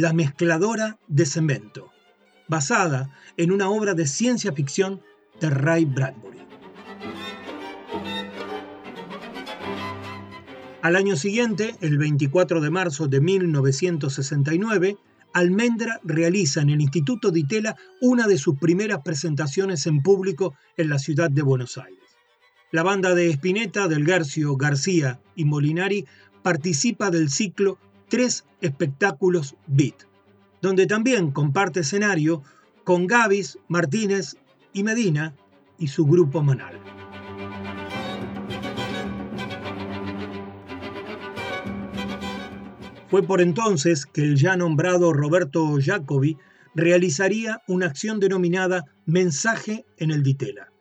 [0.00, 1.92] La mezcladora de cemento,
[2.48, 5.02] basada en una obra de ciencia ficción
[5.42, 6.38] de Ray Bradbury.
[10.80, 14.96] Al año siguiente, el 24 de marzo de 1969,
[15.34, 20.88] Almendra realiza en el Instituto de Itela una de sus primeras presentaciones en público en
[20.88, 22.00] la ciudad de Buenos Aires.
[22.72, 26.06] La banda de Spinetta, Del Garcio, García y Molinari
[26.42, 27.78] participa del ciclo
[28.10, 29.94] Tres espectáculos Beat,
[30.60, 32.42] donde también comparte escenario
[32.82, 34.36] con Gavis, Martínez
[34.72, 35.36] y Medina
[35.78, 36.80] y su grupo Manal.
[43.06, 46.36] Fue por entonces que el ya nombrado Roberto Jacobi
[46.74, 50.72] realizaría una acción denominada Mensaje en el Ditela.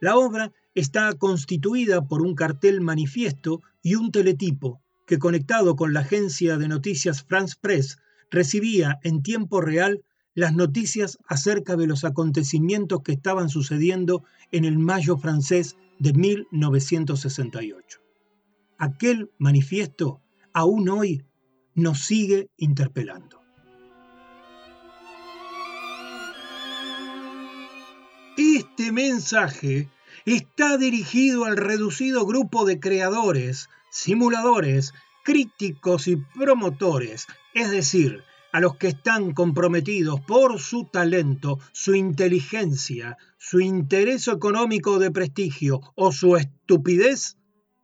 [0.00, 6.00] La obra está constituida por un cartel manifiesto y un teletipo que conectado con la
[6.00, 7.98] agencia de noticias France Press
[8.30, 10.04] recibía en tiempo real
[10.34, 18.00] las noticias acerca de los acontecimientos que estaban sucediendo en el Mayo francés de 1968.
[18.76, 20.20] Aquel manifiesto
[20.52, 21.24] aún hoy
[21.74, 23.40] nos sigue interpelando.
[28.36, 29.88] Este mensaje
[30.26, 33.68] está dirigido al reducido grupo de creadores,
[33.98, 34.94] simuladores,
[35.24, 38.22] críticos y promotores, es decir,
[38.52, 45.80] a los que están comprometidos por su talento, su inteligencia, su interés económico de prestigio
[45.96, 47.38] o su estupidez,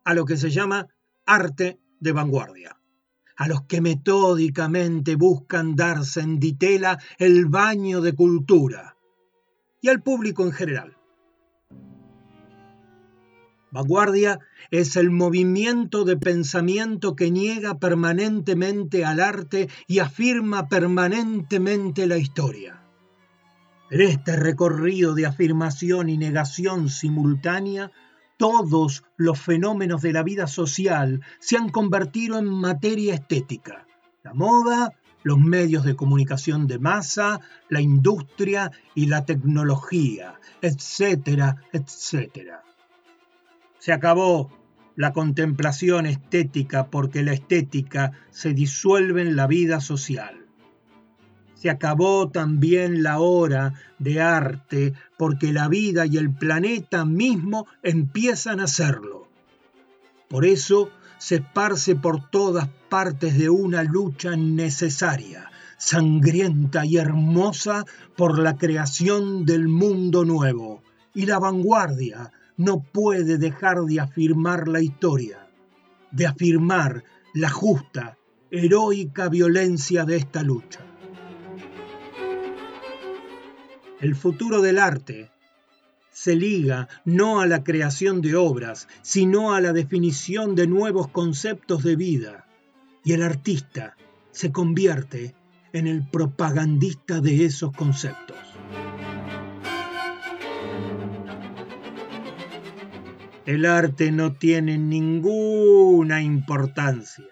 [0.05, 0.87] a lo que se llama
[1.25, 2.79] arte de vanguardia,
[3.35, 8.95] a los que metódicamente buscan darse en ditela el baño de cultura,
[9.81, 10.95] y al público en general
[13.75, 14.39] Vanguardia
[14.71, 22.81] es el movimiento de pensamiento que niega permanentemente al arte y afirma permanentemente la historia.
[23.91, 27.91] En este recorrido de afirmación y negación simultánea,
[28.37, 33.85] todos los fenómenos de la vida social se han convertido en materia estética.
[34.23, 42.64] La moda, los medios de comunicación de masa, la industria y la tecnología, etcétera, etcétera.
[43.85, 44.49] Se acabó
[44.95, 50.47] la contemplación estética porque la estética se disuelve en la vida social.
[51.53, 58.59] Se acabó también la hora de arte porque la vida y el planeta mismo empiezan
[58.59, 59.29] a serlo.
[60.29, 67.85] Por eso se esparce por todas partes de una lucha necesaria, sangrienta y hermosa
[68.17, 70.81] por la creación del mundo nuevo.
[71.13, 75.49] Y la vanguardia no puede dejar de afirmar la historia,
[76.11, 77.03] de afirmar
[77.33, 78.17] la justa,
[78.51, 80.79] heroica violencia de esta lucha.
[83.99, 85.31] El futuro del arte
[86.11, 91.83] se liga no a la creación de obras, sino a la definición de nuevos conceptos
[91.83, 92.47] de vida,
[93.03, 93.97] y el artista
[94.31, 95.35] se convierte
[95.73, 98.37] en el propagandista de esos conceptos.
[103.45, 107.25] El arte no tiene ninguna importancia.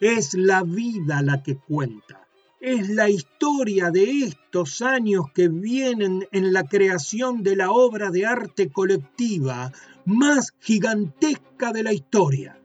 [0.00, 2.22] Es la vida la que cuenta
[2.62, 8.24] es la historia de estos años que vienen en la creación de la obra de
[8.24, 9.72] arte colectiva
[10.04, 12.56] más gigantesca de la historia,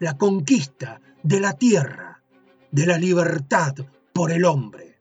[0.00, 2.22] la conquista de la tierra,
[2.70, 3.74] de la libertad
[4.12, 4.98] por el hombre.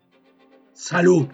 [0.72, 1.28] Salud.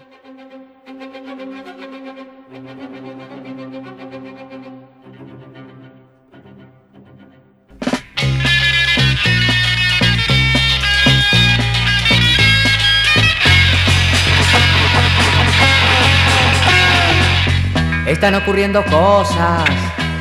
[18.17, 19.63] Están ocurriendo cosas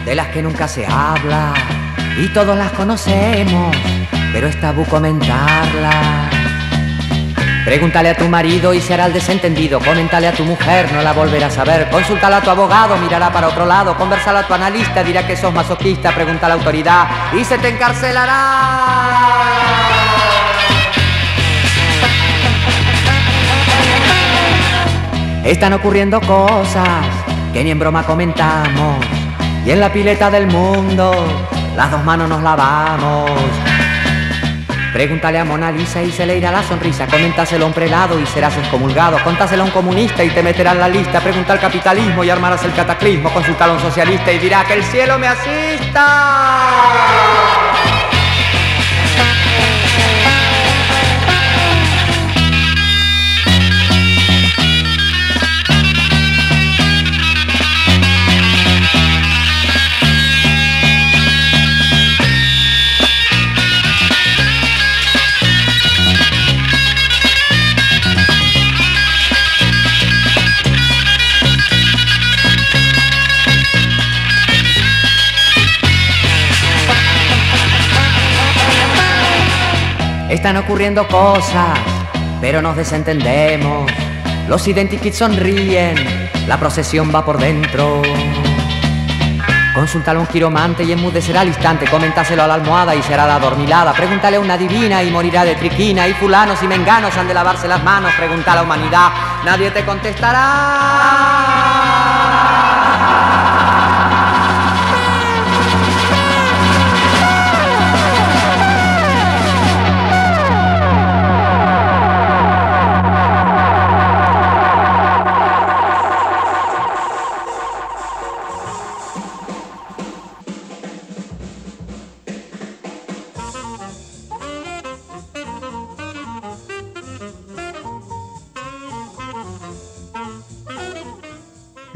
[0.04, 1.54] de las que nunca se habla
[2.18, 3.74] y todos las conocemos,
[4.34, 6.30] pero es tabú comentarlas.
[7.64, 9.80] Pregúntale a tu marido y será el desentendido.
[9.80, 11.88] Coméntale a tu mujer, no la volverás a ver.
[11.88, 13.96] Consúltale a tu abogado, mirará para otro lado.
[13.96, 16.14] Conversale a tu analista, dirá que sos masoquista.
[16.14, 18.34] Pregunta a la autoridad y se te encarcelará.
[25.44, 27.25] Están ocurriendo cosas
[27.56, 29.02] que ni en broma comentamos.
[29.64, 31.10] Y en la pileta del mundo
[31.74, 33.30] las dos manos nos lavamos.
[34.92, 37.06] Pregúntale a Mona Lisa y se le irá la sonrisa.
[37.06, 39.16] Coméntaselo a un prelado y serás excomulgado.
[39.24, 41.18] Contáselo a un comunista y te meterá en la lista.
[41.20, 43.30] Pregunta al capitalismo y armarás el cataclismo.
[43.30, 46.06] Consultalo a un socialista y dirá que el cielo me asista.
[80.36, 81.78] Están ocurriendo cosas,
[82.42, 83.90] pero nos desentendemos.
[84.46, 85.96] Los identikits sonríen,
[86.46, 88.02] la procesión va por dentro.
[89.74, 91.86] Consultale a un quiromante y enmudecerá al instante.
[91.86, 93.94] Comentáselo a la almohada y será la adormilada.
[93.94, 96.06] Pregúntale a una divina y morirá de triquina.
[96.06, 98.12] Y fulanos y menganos han de lavarse las manos.
[98.12, 99.08] Pregunta a la humanidad,
[99.42, 102.75] nadie te contestará.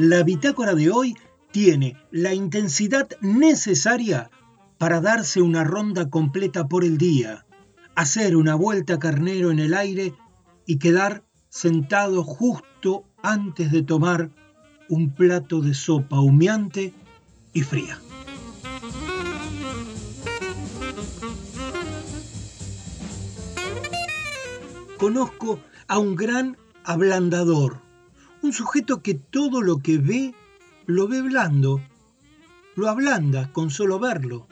[0.01, 1.15] La bitácora de hoy
[1.53, 4.31] tiene la intensidad necesaria
[4.79, 7.45] para darse una ronda completa por el día,
[7.97, 10.15] hacer una vuelta carnero en el aire
[10.65, 14.31] y quedar sentado justo antes de tomar
[14.89, 16.95] un plato de sopa humeante
[17.53, 18.01] y fría.
[24.97, 27.90] Conozco a un gran ablandador
[28.43, 30.35] un sujeto que todo lo que ve
[30.87, 31.81] lo ve blando,
[32.75, 34.49] lo ablanda con solo verlo,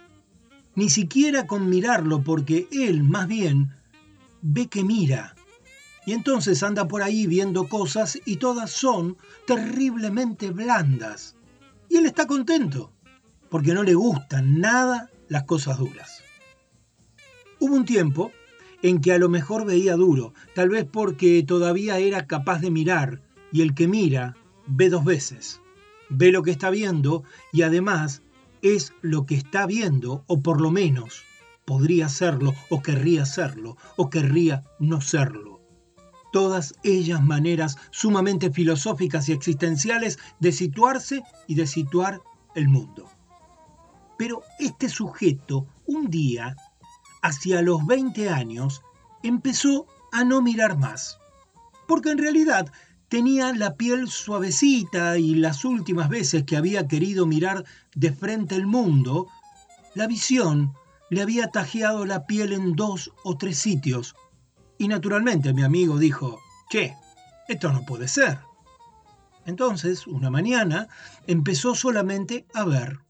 [0.74, 3.74] ni siquiera con mirarlo, porque él más bien
[4.41, 5.34] ve que mira
[6.07, 9.16] Y entonces anda por ahí viendo cosas y todas son
[9.47, 11.36] terriblemente blandas.
[11.89, 12.93] Y él está contento,
[13.51, 16.22] porque no le gustan nada las cosas duras.
[17.59, 18.30] Hubo un tiempo
[18.82, 23.20] en que a lo mejor veía duro, tal vez porque todavía era capaz de mirar,
[23.53, 24.37] y el que mira
[24.67, 25.61] ve dos veces.
[26.11, 28.23] Ve lo que está viendo y además
[28.63, 31.23] es lo que está viendo, o por lo menos
[31.65, 35.59] podría serlo, o querría serlo, o querría no serlo
[36.33, 42.21] todas ellas maneras sumamente filosóficas y existenciales de situarse y de situar
[42.55, 43.11] el mundo.
[44.19, 46.57] Pero este sujeto, un día,
[47.23, 48.83] hacia los 20 años,
[49.23, 51.19] empezó a no mirar más,
[51.87, 52.73] porque en realidad
[53.09, 58.67] tenía la piel suavecita y las últimas veces que había querido mirar de frente el
[58.67, 59.29] mundo,
[59.95, 60.75] la visión
[61.11, 64.15] le había tajeado la piel en dos o tres sitios,
[64.77, 66.39] y naturalmente mi amigo dijo,
[66.71, 66.95] che,
[67.49, 68.39] esto no puede ser.
[69.47, 70.89] Entonces, una mañana,
[71.27, 73.01] empezó solamente a ver,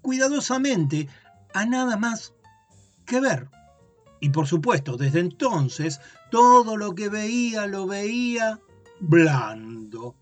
[0.00, 1.08] cuidadosamente,
[1.52, 2.32] a nada más
[3.04, 3.48] que ver.
[4.20, 6.00] Y por supuesto, desde entonces,
[6.30, 8.60] todo lo que veía lo veía
[9.02, 10.14] blando.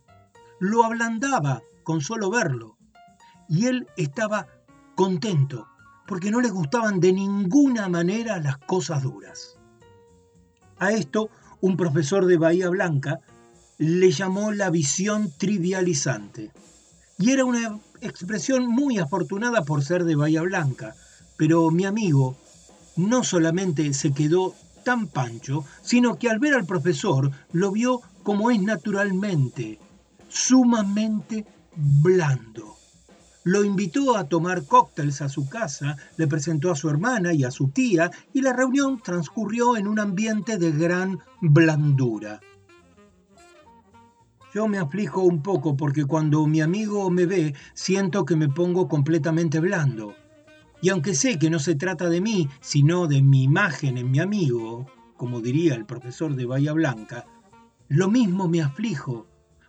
[0.58, 2.76] Lo ablandaba con solo verlo.
[3.48, 4.46] Y él estaba
[4.94, 5.68] contento,
[6.06, 9.58] porque no le gustaban de ninguna manera las cosas duras.
[10.78, 13.20] A esto, un profesor de Bahía Blanca
[13.78, 16.50] le llamó la visión trivializante.
[17.18, 20.94] Y era una expresión muy afortunada por ser de Bahía Blanca,
[21.36, 22.36] pero mi amigo
[22.96, 28.50] no solamente se quedó tan pancho, sino que al ver al profesor lo vio como
[28.50, 29.78] es naturalmente,
[30.28, 32.76] sumamente blando.
[33.44, 37.50] Lo invitó a tomar cócteles a su casa, le presentó a su hermana y a
[37.50, 42.40] su tía y la reunión transcurrió en un ambiente de gran blandura.
[44.52, 48.88] Yo me aflijo un poco porque cuando mi amigo me ve siento que me pongo
[48.88, 50.14] completamente blando.
[50.82, 54.18] Y aunque sé que no se trata de mí, sino de mi imagen en mi
[54.18, 57.26] amigo, como diría el profesor de Bahía Blanca,
[57.88, 59.26] lo mismo me aflijo,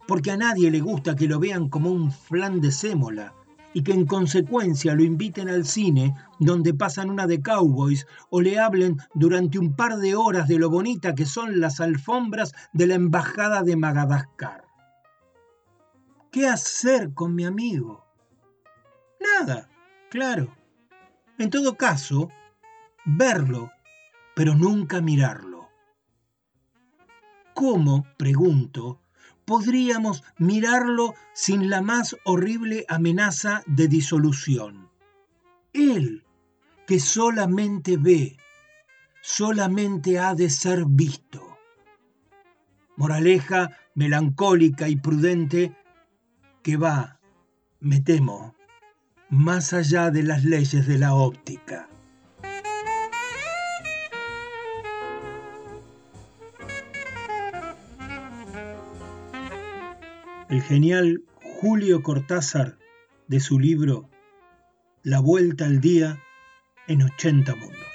[0.08, 3.34] porque a nadie le gusta que lo vean como un flan de sémola,
[3.74, 8.60] y que en consecuencia lo inviten al cine donde pasan una de cowboys o le
[8.60, 12.96] hablen durante un par de horas de lo bonita que son las alfombras de la
[12.96, 14.66] Embajada de Madagascar.
[16.32, 18.06] ¿Qué hacer con mi amigo?
[19.20, 19.70] Nada,
[20.10, 20.61] claro.
[21.42, 22.30] En todo caso,
[23.04, 23.72] verlo,
[24.36, 25.70] pero nunca mirarlo.
[27.56, 29.02] ¿Cómo, pregunto,
[29.44, 34.92] podríamos mirarlo sin la más horrible amenaza de disolución.
[35.74, 36.24] Él,
[36.86, 38.38] que solamente ve,
[39.24, 41.58] solamente ha de ser visto.
[42.98, 45.76] Moraleja melancólica y prudente
[46.62, 47.20] que va,
[47.80, 48.54] me temo,
[49.32, 51.88] más allá de las leyes de la óptica.
[60.52, 61.24] el genial
[61.62, 62.78] Julio Cortázar
[63.30, 64.10] de su libro
[65.02, 66.22] La Vuelta al Día
[66.88, 67.91] en 80 Mundos.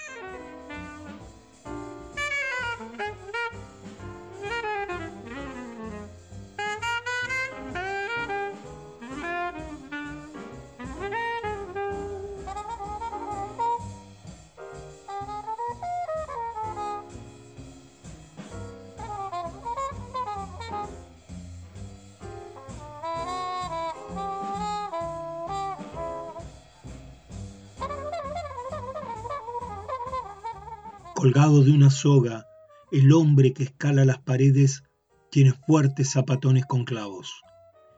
[31.17, 32.47] Colgado de una soga,
[32.93, 34.83] el hombre que escala las paredes
[35.31, 37.33] tiene fuertes zapatones con clavos.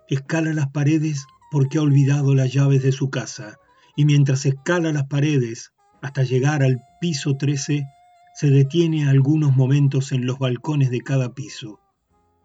[0.09, 3.59] Escala las paredes porque ha olvidado las llaves de su casa,
[3.97, 7.89] y mientras escala las paredes hasta llegar al piso 13,
[8.37, 11.81] se detiene algunos momentos en los balcones de cada piso,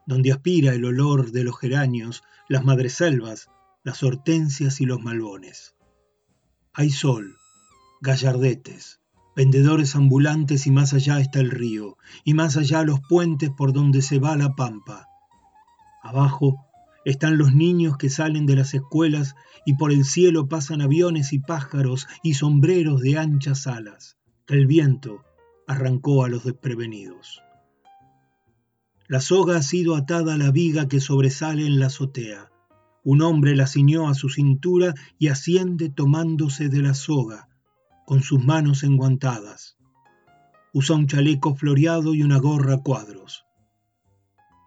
[0.08, 3.48] donde aspira el olor de los geranios, las madreselvas,
[3.84, 5.76] las hortensias y los malbones.
[6.74, 7.38] Hay sol,
[8.02, 9.03] gallardetes,
[9.36, 14.02] vendedores ambulantes y más allá está el río, y más allá los puentes por donde
[14.02, 15.08] se va la pampa.
[16.02, 16.66] Abajo
[17.06, 21.40] están los niños que salen de las escuelas y por el cielo pasan aviones y
[21.40, 24.18] pájaros y sombreros de anchas alas,
[24.48, 25.24] el viento
[25.68, 27.42] arrancó a los desprevenidos.
[29.08, 32.50] La soga ha sido atada a la viga que sobresale en la azotea.
[33.04, 37.50] Un hombre la ciñó a su cintura y asciende tomándose de la soga,
[38.06, 39.78] con sus manos enguantadas.
[40.74, 43.46] Usa un chaleco floreado y una gorra a cuadros.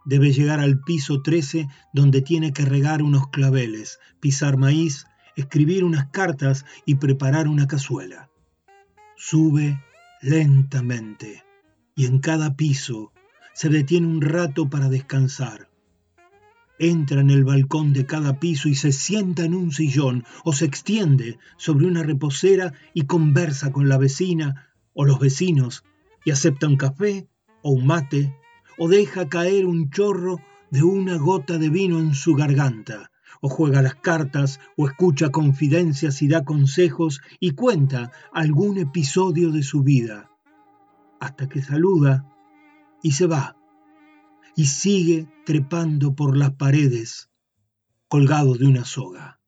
[0.04, 6.10] debe llegar al piso 13 donde tiene que regar unos claveles, pisar maíz, escribir unas
[6.10, 8.30] cartas y preparar una cazuela.
[9.16, 9.82] Sube
[10.22, 11.44] lentamente
[11.96, 13.12] y en cada piso
[13.52, 15.70] se detiene un rato para descansar.
[16.78, 20.66] Entra en el balcón de cada piso y se sienta en un sillón o se
[20.66, 25.84] extiende sobre una reposera y conversa con la vecina o los vecinos
[26.24, 27.28] y acepta un café
[27.62, 28.34] o un mate
[28.78, 33.10] o deja caer un chorro de una gota de vino en su garganta
[33.40, 39.62] o juega las cartas, o escucha confidencias y da consejos y cuenta algún episodio de
[39.62, 40.30] su vida,
[41.20, 42.26] hasta que saluda
[43.02, 43.56] y se va,
[44.56, 47.28] y sigue trepando por las paredes,
[48.08, 49.38] colgado de una soga.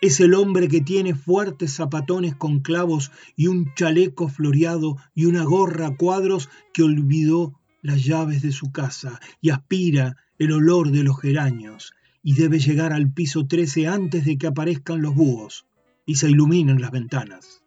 [0.00, 5.42] Es el hombre que tiene fuertes zapatones con clavos y un chaleco floreado y una
[5.42, 11.02] gorra a cuadros que olvidó las llaves de su casa y aspira el olor de
[11.02, 11.92] los geranios
[12.22, 15.66] y debe llegar al piso 13 antes de que aparezcan los búhos
[16.06, 17.64] y se iluminen las ventanas.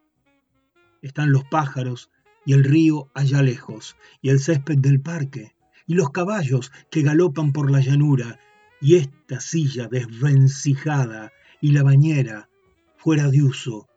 [1.02, 2.10] Están los pájaros
[2.46, 5.54] y el río allá lejos, y el césped del parque,
[5.88, 8.40] y los caballos que galopan por la llanura,
[8.82, 11.32] y esta silla desvencijada,
[11.62, 12.50] y la bañera
[12.98, 13.88] fuera de uso,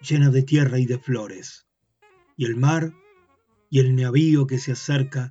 [0.00, 1.66] llena de tierra y de flores,
[2.36, 2.92] y el mar,
[3.70, 5.30] y el navío que se acerca,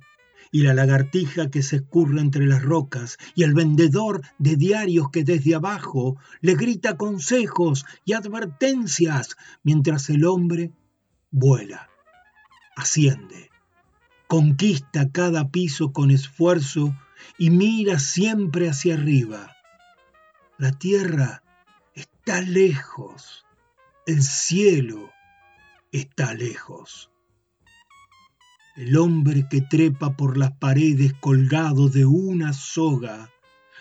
[0.52, 5.24] y la lagartija que se escurre entre las rocas, y el vendedor de diarios que
[5.24, 10.72] desde abajo le grita consejos y advertencias, mientras el hombre
[11.30, 11.88] vuela,
[12.76, 13.50] asciende,
[14.28, 16.94] conquista cada piso con esfuerzo
[17.38, 19.56] y mira siempre hacia arriba.
[20.58, 21.42] La tierra
[21.94, 23.44] está lejos,
[24.06, 25.10] el cielo
[25.92, 27.10] está lejos.
[28.76, 33.30] El hombre que trepa por las paredes colgado de una soga,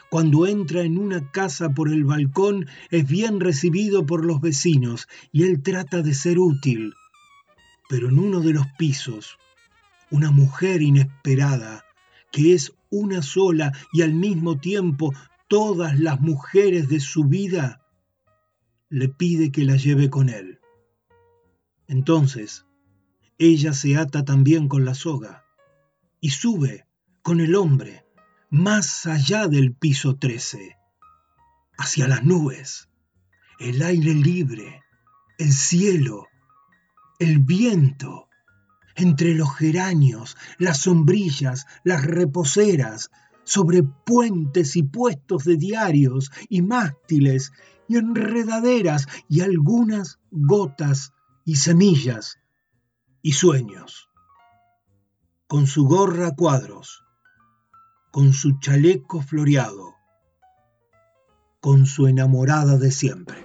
[0.10, 5.44] cuando entra en una casa por el balcón, es bien recibido por los vecinos y
[5.44, 6.94] él trata de ser útil.
[7.90, 9.38] Pero en uno de los pisos,
[10.12, 11.86] una mujer inesperada,
[12.32, 15.14] que es una sola y al mismo tiempo
[15.48, 17.82] todas las mujeres de su vida,
[18.90, 20.60] le pide que la lleve con él.
[21.88, 22.66] Entonces,
[23.38, 25.46] ella se ata también con la soga
[26.22, 26.88] y sube
[27.22, 28.06] con el hombre
[28.50, 30.78] más allá del piso 13,
[31.78, 32.90] hacia las nubes,
[33.60, 34.84] el aire libre,
[35.38, 36.28] el cielo,
[37.20, 38.25] el viento,
[38.96, 43.12] entre los geranios, las sombrillas, las reposeras,
[43.46, 47.54] sobre puentes y puestos de diarios y mástiles
[47.88, 51.14] y enredaderas y algunas gotas
[51.46, 52.40] y semillas
[53.22, 54.10] y sueños,
[55.48, 57.04] con su gorra a cuadros,
[58.12, 59.94] con su chaleco floreado,
[61.60, 63.45] con su enamorada de siempre.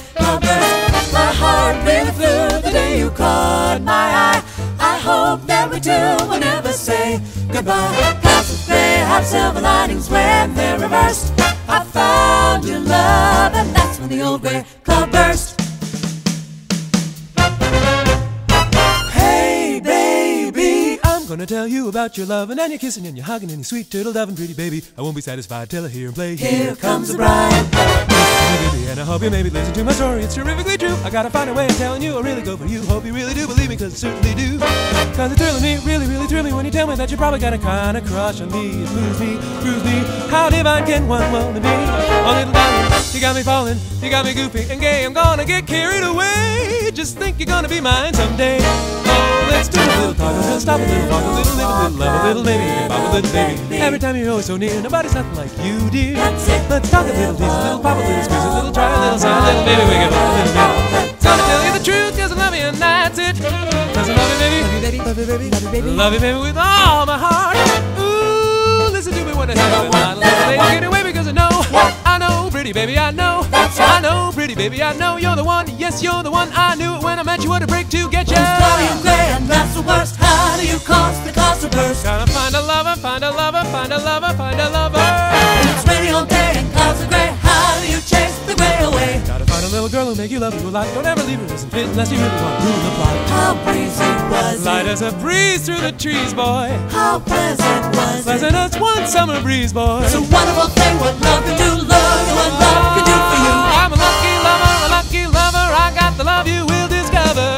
[1.21, 4.41] My heart really flew the day you caught my eye.
[4.79, 7.21] I hope that we two will never say
[7.53, 8.17] goodbye.
[8.21, 11.31] Clouds gray have silver linings when they're reversed.
[11.67, 15.61] I found your love, and that's when the old gray cloud burst.
[19.11, 23.51] Hey, baby, I'm gonna tell you about your loving and your kissing and your hugging
[23.51, 24.81] and your sweet turtle doving, pretty baby.
[24.97, 26.35] I won't be satisfied till I hear him play.
[26.35, 28.10] Here comes the bride.
[28.91, 30.23] And I hope you maybe listen to my story.
[30.23, 30.95] It's terrifically true.
[31.03, 32.81] I gotta find a way of telling you I really go for you.
[32.83, 34.59] Hope you really do believe me, cause I certainly do.
[35.15, 37.39] Cause it's thrilling me, really, really thrilling me when you tell me that you probably
[37.39, 38.83] got a kind of crush on me.
[38.83, 40.03] It moves me, proves me.
[40.29, 41.69] How divine can one woman be?
[41.69, 45.05] Oh, little darling, you got me falling, you got me goofy and gay.
[45.05, 46.91] I'm gonna get carried away.
[46.93, 48.59] Just think you're gonna be mine someday.
[48.61, 51.69] Oh, let's do a little talk, a little stop, a little walk, a little live,
[51.69, 53.77] a little love, a little baby, pop a little baby.
[53.77, 56.15] Every time you're always so near, nobody's nothing like you, dear.
[56.17, 58.99] Let's talk a little, tease a little, pop a little, squeeze a little, try a
[59.01, 61.21] little, sign a little, baby, we get a little bit.
[61.21, 63.35] Gonna tell you the truth, cause I love you and that's it.
[63.93, 64.61] Cause I love you, baby.
[64.61, 64.99] Love you, baby.
[64.99, 65.49] Love you, baby.
[65.49, 65.89] Love you, baby.
[65.89, 67.57] Love you, baby, with all my heart.
[67.99, 69.91] Ooh, listen to me when I say it.
[69.91, 71.00] Not a little
[72.61, 73.41] pretty baby, I know.
[73.49, 73.97] That's right.
[73.97, 75.17] I know, pretty baby, I know.
[75.17, 76.47] You're the one, yes, you're the one.
[76.53, 78.37] I knew it when I met you What a break to get you.
[78.37, 80.15] Starting glam, that's the worst.
[80.17, 82.03] How do you cause the cause to burst?
[82.03, 85.01] Gotta find a lover, find a lover, find a lover, find a lover.
[85.73, 87.33] It's rainy all day and clouds are gray.
[87.41, 89.23] How do you chase the gray away?
[89.25, 90.85] Gotta find a little girl who'll make you love you a lot.
[90.93, 91.89] Don't ever leave her isn't it?
[91.89, 93.15] unless you really want to rule the plot.
[93.33, 94.85] How breezy was Light it?
[94.85, 96.69] Light as a breeze through the trees, boy.
[96.93, 98.53] How pleasant was pleasant it?
[98.53, 100.05] Pleasant as one summer breeze, boy.
[100.05, 101.87] It's a wonderful thing what love can do.
[101.89, 102.00] Love
[102.37, 103.55] what love can do for you.
[103.79, 105.67] I'm a lucky lover, a lucky lover.
[105.85, 107.49] I got the love you will discover.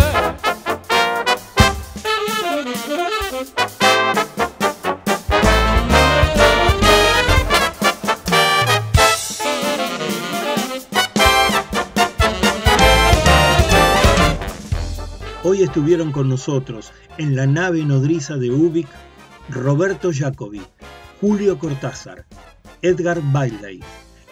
[15.43, 18.87] Hoy estuvieron con nosotros en la nave nodriza de Ubik
[19.49, 20.61] Roberto Jacobi,
[21.19, 22.25] Julio Cortázar,
[22.81, 23.83] Edgar Bailey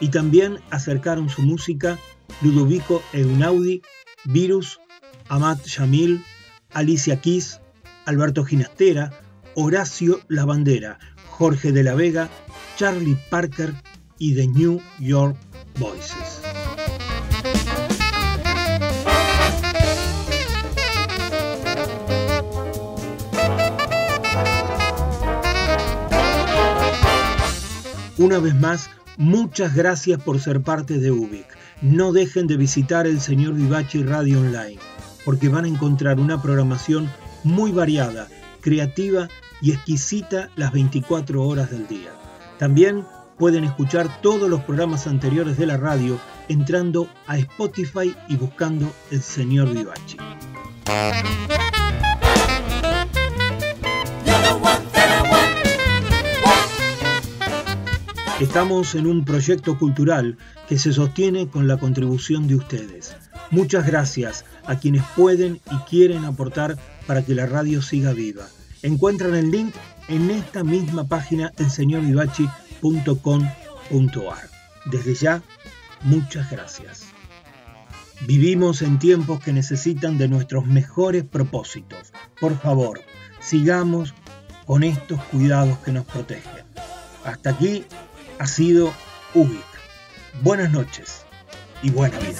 [0.02, 1.98] y también acercaron su música
[2.42, 3.82] Ludovico Einaudi,
[4.26, 4.82] Virus,
[5.30, 6.26] Amat Shamil,
[6.74, 7.62] Alicia Keys,
[8.06, 9.12] Alberto Ginastera,
[9.56, 11.00] Horacio Lavandera,
[11.30, 12.30] Jorge de la Vega,
[12.76, 13.74] Charlie Parker
[14.18, 15.38] y The New York
[15.80, 16.42] Voices.
[28.18, 28.90] Una vez más,
[29.22, 31.46] muchas gracias por ser parte de UBIC.
[31.84, 34.80] No dejen de visitar el señor Vivachi Radio Online,
[35.24, 37.08] porque van a encontrar una programación
[37.44, 38.28] muy variada,
[38.62, 39.30] creativa
[39.62, 42.10] y exquisita las 24 horas del día.
[42.58, 43.06] También
[43.38, 46.20] pueden escuchar todos los programas anteriores de la radio
[46.50, 50.18] entrando a Spotify y buscando el señor Vivachi.
[58.42, 60.36] Estamos en un proyecto cultural
[60.68, 63.16] que se sostiene con la contribución de ustedes.
[63.52, 66.76] Muchas gracias a quienes pueden y quieren aportar
[67.06, 68.48] para que la radio siga viva.
[68.82, 69.76] Encuentran el link
[70.08, 74.50] en esta misma página elseñorvivachi.com.ar.
[74.86, 75.44] Desde ya,
[76.02, 77.04] muchas gracias.
[78.26, 82.12] Vivimos en tiempos que necesitan de nuestros mejores propósitos.
[82.40, 83.02] Por favor,
[83.40, 84.16] sigamos
[84.66, 86.66] con estos cuidados que nos protegen.
[87.24, 87.86] Hasta aquí
[88.42, 88.92] ha sido
[89.36, 89.64] UBIC.
[90.42, 91.28] Buenas noches
[91.84, 92.40] y buena vida.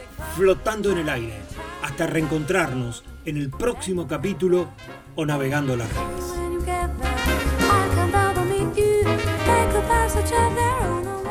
[0.35, 1.41] flotando en el aire
[1.83, 4.69] hasta reencontrarnos en el próximo capítulo
[5.15, 6.31] o navegando las redes.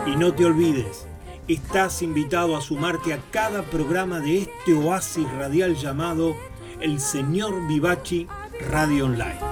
[0.07, 1.07] Y no te olvides,
[1.49, 6.35] estás invitado a sumarte a cada programa de este oasis radial llamado
[6.81, 8.27] El Señor Vivachi
[8.69, 9.50] Radio Online.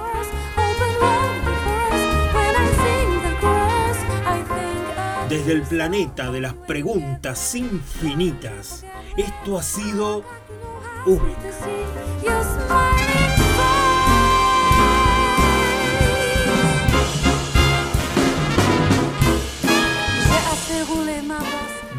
[5.29, 8.83] Desde el planeta de las preguntas infinitas,
[9.15, 10.23] esto ha sido
[11.05, 11.37] Ubik.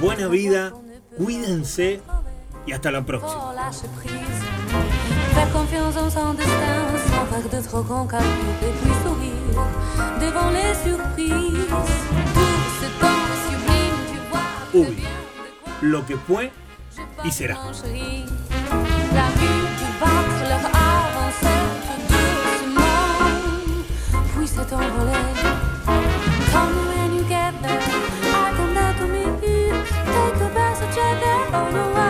[0.01, 0.72] Buena vida,
[1.16, 2.01] cuídense
[2.66, 3.55] y hasta la próxima.
[28.57, 29.70] Come down to meet you.
[29.70, 32.09] Take a passage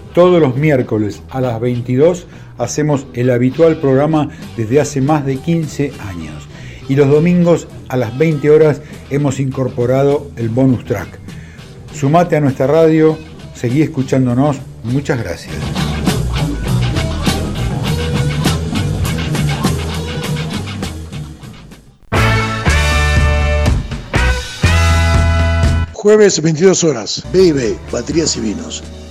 [0.13, 5.93] Todos los miércoles a las 22 hacemos el habitual programa desde hace más de 15
[6.01, 6.47] años.
[6.89, 11.17] Y los domingos a las 20 horas hemos incorporado el bonus track.
[11.93, 13.17] Sumate a nuestra radio,
[13.53, 14.57] seguí escuchándonos.
[14.83, 15.55] Muchas gracias.
[25.93, 28.83] Jueves 22 horas, B&B, Baterías y Vinos.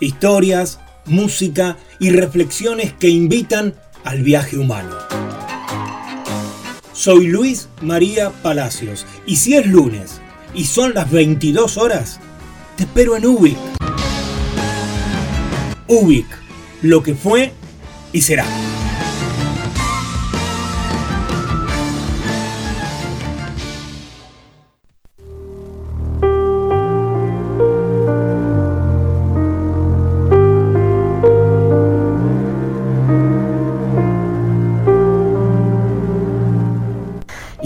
[0.00, 3.74] Historias, música y reflexiones que invitan
[4.04, 4.94] al viaje humano.
[6.92, 10.20] Soy Luis María Palacios y si es lunes
[10.54, 12.20] y son las 22 horas,
[12.76, 13.56] te espero en Ubik.
[15.88, 16.26] Ubik,
[16.82, 17.52] lo que fue
[18.12, 18.44] y será.